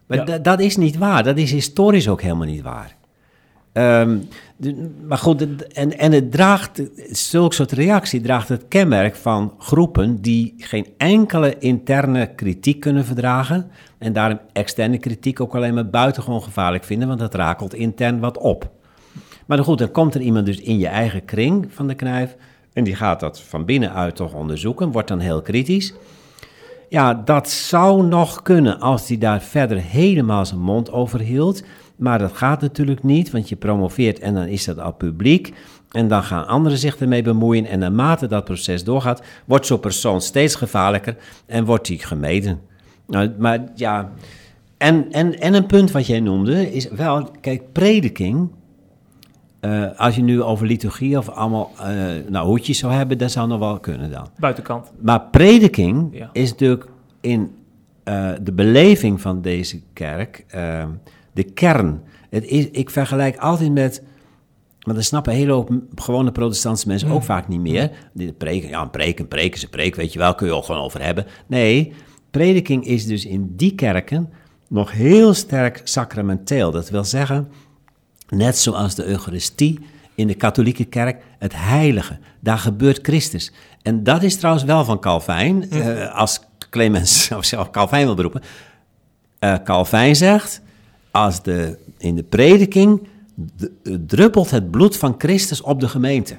[0.06, 0.38] Maar ja.
[0.38, 1.24] dat is niet waar.
[1.24, 2.96] Dat is historisch ook helemaal niet waar.
[3.74, 4.28] Um,
[4.58, 10.22] de, maar goed, en, en het draagt, zulke soort reactie draagt het kenmerk van groepen
[10.22, 13.72] die geen enkele interne kritiek kunnen verdragen.
[13.98, 18.38] En daarom externe kritiek ook alleen maar buitengewoon gevaarlijk vinden, want dat rakelt intern wat
[18.38, 18.70] op.
[19.46, 22.36] Maar goed, dan komt er iemand dus in je eigen kring van de knijf.
[22.74, 25.94] En die gaat dat van binnenuit toch onderzoeken, wordt dan heel kritisch.
[26.90, 31.64] Ja, dat zou nog kunnen als hij daar verder helemaal zijn mond over hield.
[31.96, 35.54] Maar dat gaat natuurlijk niet, want je promoveert en dan is dat al publiek.
[35.92, 37.66] En dan gaan anderen zich ermee bemoeien.
[37.66, 42.60] En naarmate dat proces doorgaat, wordt zo'n persoon steeds gevaarlijker en wordt hij gemeden.
[43.08, 44.12] Nou, maar ja,
[44.78, 48.50] en, en, en een punt wat jij noemde is wel, kijk, prediking
[49.62, 51.86] uh, als je nu over liturgie of allemaal uh,
[52.30, 54.28] nou, hoedjes zou hebben, dat zou nog wel kunnen dan.
[54.38, 54.92] Buitenkant.
[55.02, 56.30] Maar prediking ja.
[56.34, 56.86] is natuurlijk
[57.22, 57.52] in
[58.04, 60.46] uh, de beleving van deze kerk
[61.34, 62.02] de kern.
[62.30, 64.04] Het is, ik vergelijk altijd met
[64.86, 67.92] Maar dat snappen hele hoop gewone protestantse mensen ook vaak niet meer.
[68.14, 70.54] Die preken, ja, een preek, een preek is een preek, weet je wel, kun je
[70.54, 71.26] ook gewoon over hebben.
[71.48, 71.94] Nee,
[72.32, 74.30] prediking is dus in die kerken
[74.68, 76.72] nog heel sterk sacramenteel.
[76.72, 77.48] Dat wil zeggen,
[78.32, 79.80] net zoals de Eucharistie
[80.16, 82.20] in de katholieke kerk, het heilige.
[82.40, 83.52] Daar gebeurt Christus.
[83.82, 88.42] En dat is trouwens wel van Calvijn, eh, als Clemens of zelf Calvijn wil beroepen.
[89.40, 90.62] Eh Calvijn zegt,
[91.12, 93.08] als de, in de prediking
[94.06, 96.38] druppelt het bloed van Christus op de gemeente.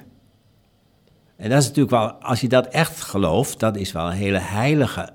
[1.35, 4.39] En dat is natuurlijk wel, als je dat echt gelooft, dat is wel een hele
[4.39, 5.09] heilige.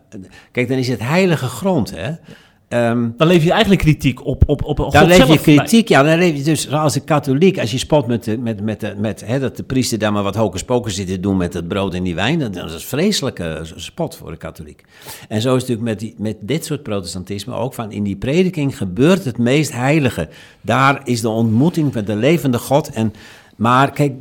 [0.53, 2.12] Kijk, dan is het heilige grond, hè?
[2.69, 5.43] Ehm, Dan leef je eigenlijk kritiek op, op, op God dan leef je zelf.
[5.43, 8.61] kritiek, ja, dan leef je dus als een katholiek, als je spot met, de, met,
[8.61, 11.37] met, de, met hè, dat de priester daar maar wat hocus pocus zit te doen
[11.37, 14.85] met het brood en die wijn, dan, dat is een vreselijke spot voor de katholiek.
[15.29, 18.16] En zo is het natuurlijk met, die, met dit soort protestantisme ook van, in die
[18.16, 20.29] prediking gebeurt het meest heilige.
[20.61, 22.91] Daar is de ontmoeting met de levende God.
[22.91, 23.12] En,
[23.57, 24.12] maar kijk,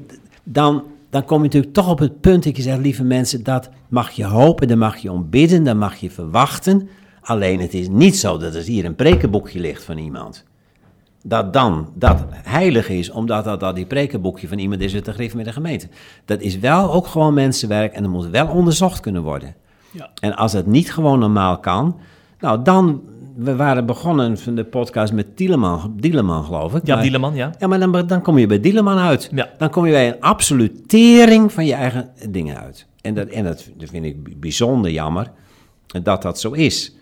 [0.44, 3.70] dan, dan kom je natuurlijk toch op het punt dat je zegt, lieve mensen, dat
[3.88, 6.90] mag je hopen, daar mag je om bidden, daar mag je verwachten.
[7.28, 10.44] Alleen het is niet zo dat er hier een prekenboekje ligt van iemand.
[11.24, 15.14] Dat dan dat heilig is, omdat dat, dat die prekenboekje van iemand is uit de
[15.14, 15.88] grif met de gemeente.
[16.26, 19.56] Dat is wel ook gewoon mensenwerk en dat moet wel onderzocht kunnen worden.
[19.92, 20.10] Ja.
[20.20, 22.00] En als het niet gewoon normaal kan,
[22.40, 23.02] nou dan,
[23.36, 26.86] we waren begonnen van de podcast met Dieleman, Dieleman geloof ik.
[26.86, 27.52] Ja, maar- Dieleman, ja.
[27.60, 29.30] ja, maar dan, dan kom je bij Dieleman uit.
[29.34, 29.50] Ja.
[29.58, 32.86] Dan kom je bij een absolutering van je eigen dingen uit.
[33.02, 35.32] En dat, en dat, dat vind ik bijzonder jammer
[36.04, 36.96] dat dat zo is.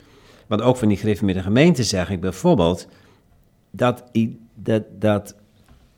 [0.48, 2.88] Want ook van die gereformeerde gemeente zeg ik bijvoorbeeld...
[3.72, 4.04] Dat,
[4.54, 5.36] dat, dat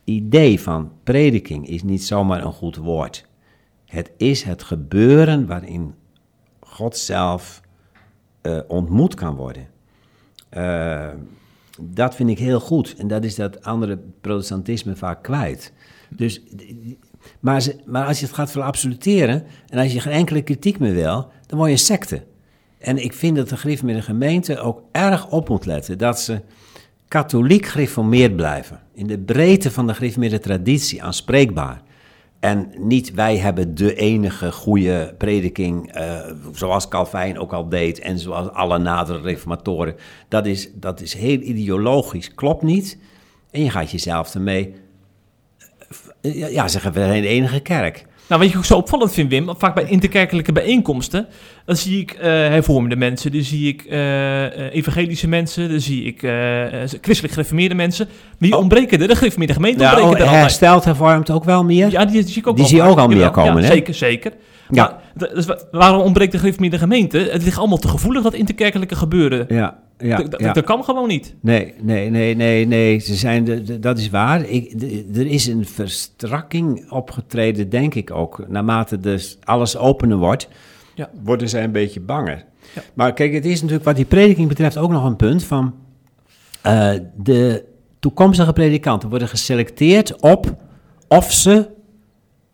[0.04, 3.26] idee van prediking is niet zomaar een goed woord.
[3.86, 5.93] Het is het gebeuren waarin
[6.60, 7.62] God zelf
[8.41, 9.68] eh, ontmoet kan worden.
[10.50, 11.10] Eh,
[11.82, 12.95] dat vind ik heel goed.
[12.98, 15.74] En dat is dat andere protestantisme vaak kwijt.
[16.10, 16.41] Dus,
[17.39, 19.43] maar, maar als je het gaat verabsoluteren...
[19.68, 21.32] en als je geen enkele kritiek meer wil...
[21.45, 22.24] dan word je een secte.
[22.80, 25.97] En ik vind dat de gereformeerde gemeente ook erg op moet letten...
[25.97, 26.41] dat ze
[27.07, 28.80] katholiek gereformeerd blijven.
[28.93, 31.82] In de breedte van de gereformeerde traditie aanspreekbaar.
[32.39, 36.19] En niet wij hebben de enige goede prediking, eh,
[36.53, 39.95] zoals Calvijn ook al deed en zoals alle nadere reformatoren.
[40.28, 42.97] Dat is, dat is heel ideologisch, klopt niet.
[43.51, 44.73] En je gaat jezelf ermee,
[46.21, 48.05] eh, ja, zeggen we de enige kerk.
[48.28, 51.28] Nou, wat je ook zo opvallend vindt, Wim, vaak bij interkerkelijke bijeenkomsten,
[51.65, 56.03] dan zie ik eh hervormde mensen, dan zie ik eh, eh, evangelische mensen, dan zie
[56.03, 56.19] ik
[57.01, 58.07] christelijk gereformeerde mensen.
[58.38, 58.59] Wie Oh.
[58.59, 59.07] ontbreken er?
[59.07, 61.91] De gereformeerde gemeente Ja, ontbreken oh, er hersteld, hervormd ook wel meer.
[61.91, 63.73] Ja, die, zie ik ook Die wel zie je ook al meer komen, ja, hè?
[63.73, 64.32] Zeker, zeker.
[64.70, 64.99] Ja.
[65.15, 67.18] Maar, dus wa- waarom ontbreekt de gereformeerde gemeente?
[67.18, 69.45] Het ligt allemaal te gevoelig, dat interkerkelijke gebeuren.
[69.49, 70.53] Ja, ja, D- d- ja.
[70.53, 71.36] Dat kan gewoon niet.
[71.41, 72.99] Nee, nee, nee, nee, nee.
[72.99, 74.45] Ze zijn de, de- dat is waar.
[74.45, 78.45] Ik, de- er is een verstrakking opgetreden, denk ik ook.
[78.47, 80.47] Naarmate dus alles opener wordt,
[80.95, 81.09] Ja.
[81.24, 82.45] worden zij een beetje banger.
[82.76, 82.82] Ja.
[82.93, 85.74] Maar kijk, het is natuurlijk wat die prediking betreft ook nog een punt van...
[86.61, 87.63] eh, de
[87.99, 90.55] toekomstige predikanten worden geselecteerd op
[91.07, 91.68] of ze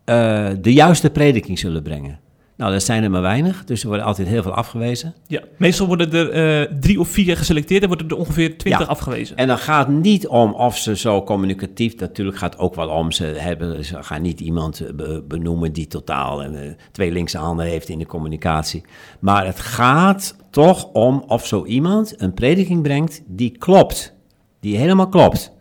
[0.05, 2.19] eh, de juiste prediking zullen brengen.
[2.57, 5.13] Nou, dat zijn er maar weinig, dus er worden altijd heel veel afgewezen.
[5.27, 5.41] Ja.
[5.57, 8.87] Meestal worden er eh, drie of vier geselecteerd en worden er ongeveer twintig Ja.
[8.87, 9.37] afgewezen.
[9.37, 12.89] En dan gaat het niet om of ze zo communicatief, natuurlijk gaat het ook wel
[12.89, 16.49] om, ze, hebben, ze gaan niet iemand eh, be- benoemen die totaal eh,
[16.91, 18.83] twee linkse handen heeft in de communicatie.
[19.19, 24.13] Maar het gaat toch om of zo iemand een prediking brengt die klopt,
[24.59, 25.51] die helemaal klopt.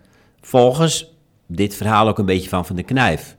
[0.41, 1.15] Volgens
[1.47, 3.37] dit verhaal ook een beetje van Van de Knijf.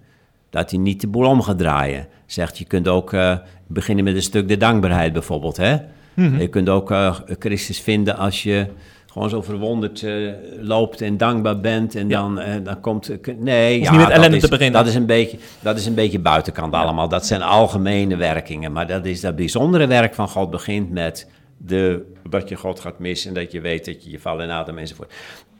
[0.54, 2.08] Dat hij niet de boel om gaat draaien.
[2.26, 3.38] Zegt, je kunt ook eh,
[3.68, 5.78] beginnen met een stuk de dankbaarheid bijvoorbeeld, hè?
[6.16, 8.68] Je kunt ook eh, Christus vinden als je
[9.12, 10.14] gewoon zo verwonderd eh,
[10.60, 11.95] loopt en dankbaar bent.
[11.95, 12.22] En Ja.
[12.22, 13.10] dan, eh, dan komt...
[13.39, 14.80] nee, Hoeft niet met dat ellende is, te beginnen.
[14.80, 17.10] Dat is een beetje, dat is een beetje buitenkant allemaal.
[17.10, 18.72] Dat zijn algemene werkingen.
[18.72, 22.99] Maar dat is dat bijzondere werk van God begint met de, dat je God gaat
[22.99, 23.28] missen...
[23.30, 25.14] en dat je weet dat je je vallen en adem enzovoort.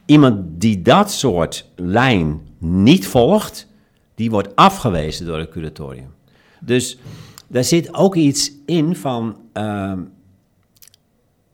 [0.06, 3.72] Iemand die dat soort lijn niet volgt...
[4.14, 6.14] die wordt afgewezen door het curatorium.
[6.60, 6.98] Dus
[7.46, 9.36] daar zit ook iets in van...
[9.52, 10.00] ehm,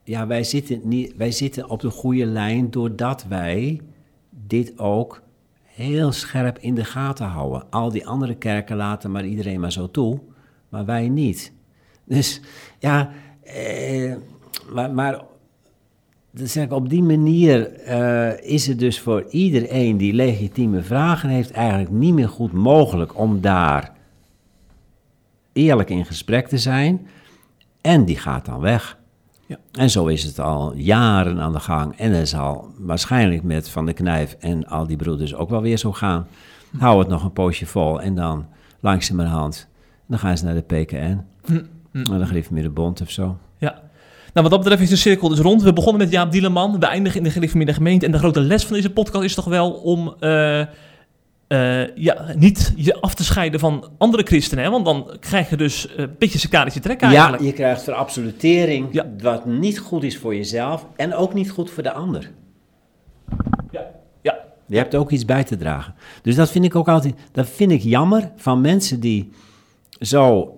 [0.05, 3.81] ja, wij zitten, niet, wij zitten op de goede lijn doordat wij
[4.31, 5.23] dit ook
[5.63, 7.71] heel scherp in de gaten houden.
[7.71, 10.21] Al die andere kerken laten maar iedereen maar zo toe,
[10.69, 11.53] maar wij niet.
[12.05, 12.41] Dus
[12.79, 13.11] ja,
[13.43, 14.15] eh,
[14.73, 15.23] maar, maar
[16.31, 21.29] dus zeg ik, op die manier eh, is het dus voor iedereen die legitieme vragen
[21.29, 23.93] heeft eigenlijk niet meer goed mogelijk om daar
[25.53, 27.07] eerlijk in gesprek te zijn.
[27.81, 28.99] En die gaat dan weg.
[29.47, 29.57] Ja.
[29.73, 31.97] En zo is het al jaren aan de gang.
[31.97, 35.77] En het zal waarschijnlijk met Van de Knijf en al die broeders ook wel weer
[35.77, 36.27] zo gaan.
[36.79, 38.47] hou het nog een poosje vol en dan
[38.81, 39.69] langzamerhand,
[40.07, 41.21] dan gaan ze naar de PKN.
[41.45, 42.19] Hm, hm.
[42.19, 43.37] Naar de bond of zo.
[44.33, 45.63] Nou, wat dat betreft is de cirkel dus rond.
[45.63, 48.07] We begonnen met Jaap Dieleman, we eindigen in de gereformeerde gemeente.
[48.07, 52.73] En de grote les van deze podcast is toch wel om eh, eh, ja, niet
[52.77, 54.65] je af te scheiden van andere christenen.
[54.65, 54.71] Hè?
[54.71, 57.43] Want dan krijg je dus eh, een beetje sectarische trek eigenlijk.
[57.43, 59.07] Ja, je krijgt verabsolutering, Ja.
[59.23, 62.31] wat niet goed is voor jezelf en ook niet goed voor de ander.
[63.71, 63.87] Ja,
[64.23, 64.39] ja.
[64.67, 65.95] Je hebt ook iets bij te dragen.
[66.23, 69.31] Dus dat vind ik ook altijd, dat vind ik jammer van mensen die
[70.01, 70.55] zo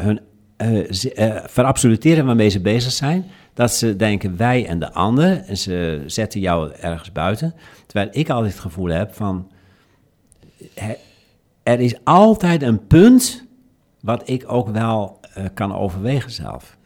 [0.00, 0.20] hun
[0.56, 3.24] eh, verabsoluteren waarmee ze bezig zijn.
[3.54, 7.54] Dat ze denken wij en de ander en ze zetten jou ergens buiten.
[7.86, 9.50] Terwijl ik altijd het gevoel heb van,
[11.62, 13.44] er is altijd een punt
[14.00, 16.76] wat ik ook wel eh, kan overwegen zelf.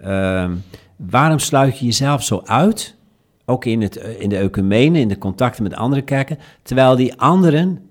[0.00, 0.54] Ehm,
[0.96, 2.96] waarom sluit je jezelf zo uit?
[3.44, 7.90] Ook in, het, in de ecumene, in de contacten met andere kerken, terwijl die anderen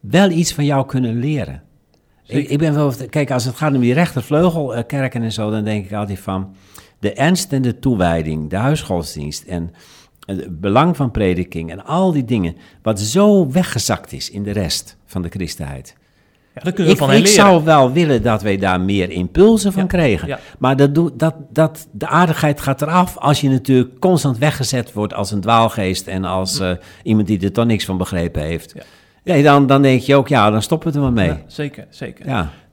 [0.00, 1.62] wel iets van jou kunnen leren.
[2.26, 5.84] Ik, ik ben wel, kijk, als het gaat om die rechtervleugelkerken en zo, dan denk
[5.84, 6.54] ik altijd van
[6.98, 9.72] de ernst en de toewijding, de huisgodsdienst en
[10.26, 14.96] het belang van prediking en al die dingen, wat zo weggezakt is in de rest
[15.06, 15.94] van de christenheid.
[16.54, 17.40] ja daar kunnen we Ik, van hen ik leren.
[17.44, 20.28] zou wel willen dat wij daar meer impulsen van Ja, kregen.
[20.28, 20.38] ja.
[20.58, 25.14] Maar dat doet, dat, dat, de aardigheid gaat eraf als je natuurlijk constant weggezet wordt
[25.14, 26.70] als een dwaalgeest en als eh,
[27.02, 28.74] iemand die er toch niks van begrepen heeft.
[29.22, 29.34] Ja.
[29.34, 29.42] Ja.
[29.42, 31.26] dan, dan denk je ook, ja, dan stoppen we er maar mee.
[31.26, 31.40] Ja, Ja.
[31.46, 32.26] zeker, zeker.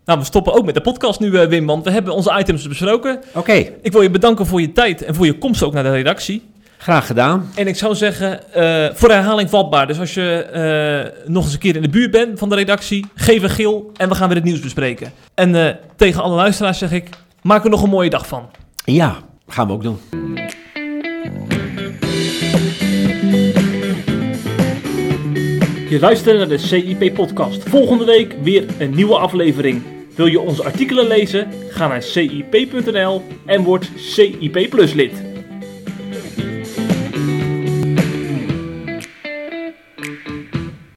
[0.06, 2.68] Nou, we stoppen ook met de podcast nu, eh, Wim, want we hebben onze items
[2.68, 3.20] besproken.
[3.34, 5.91] Oké, Ik wil je bedanken voor je tijd en voor je komst ook naar de
[5.91, 6.47] redactie.
[6.78, 7.50] graag gedaan.
[7.56, 9.88] En ik zou zeggen, eh, voor herhaling vatbaar.
[9.88, 13.06] Dus als je eh, nog eens een keer in de buurt bent van de redactie,
[13.16, 15.12] geef een gil en we gaan weer het nieuws bespreken.
[15.34, 17.10] En tegen alle luisteraars zeg ik,
[17.41, 18.50] maak er nog een mooie dag van.
[18.86, 19.16] Ja,
[19.47, 20.00] gaan we ook doen.
[25.90, 27.70] Je luistert naar de CIP-podcast.
[27.70, 29.82] Volgende week weer een nieuwe aflevering.
[30.16, 31.48] Wil je onze artikelen lezen?
[31.70, 35.28] Ga naar cip.nl en word CIP Plus lid.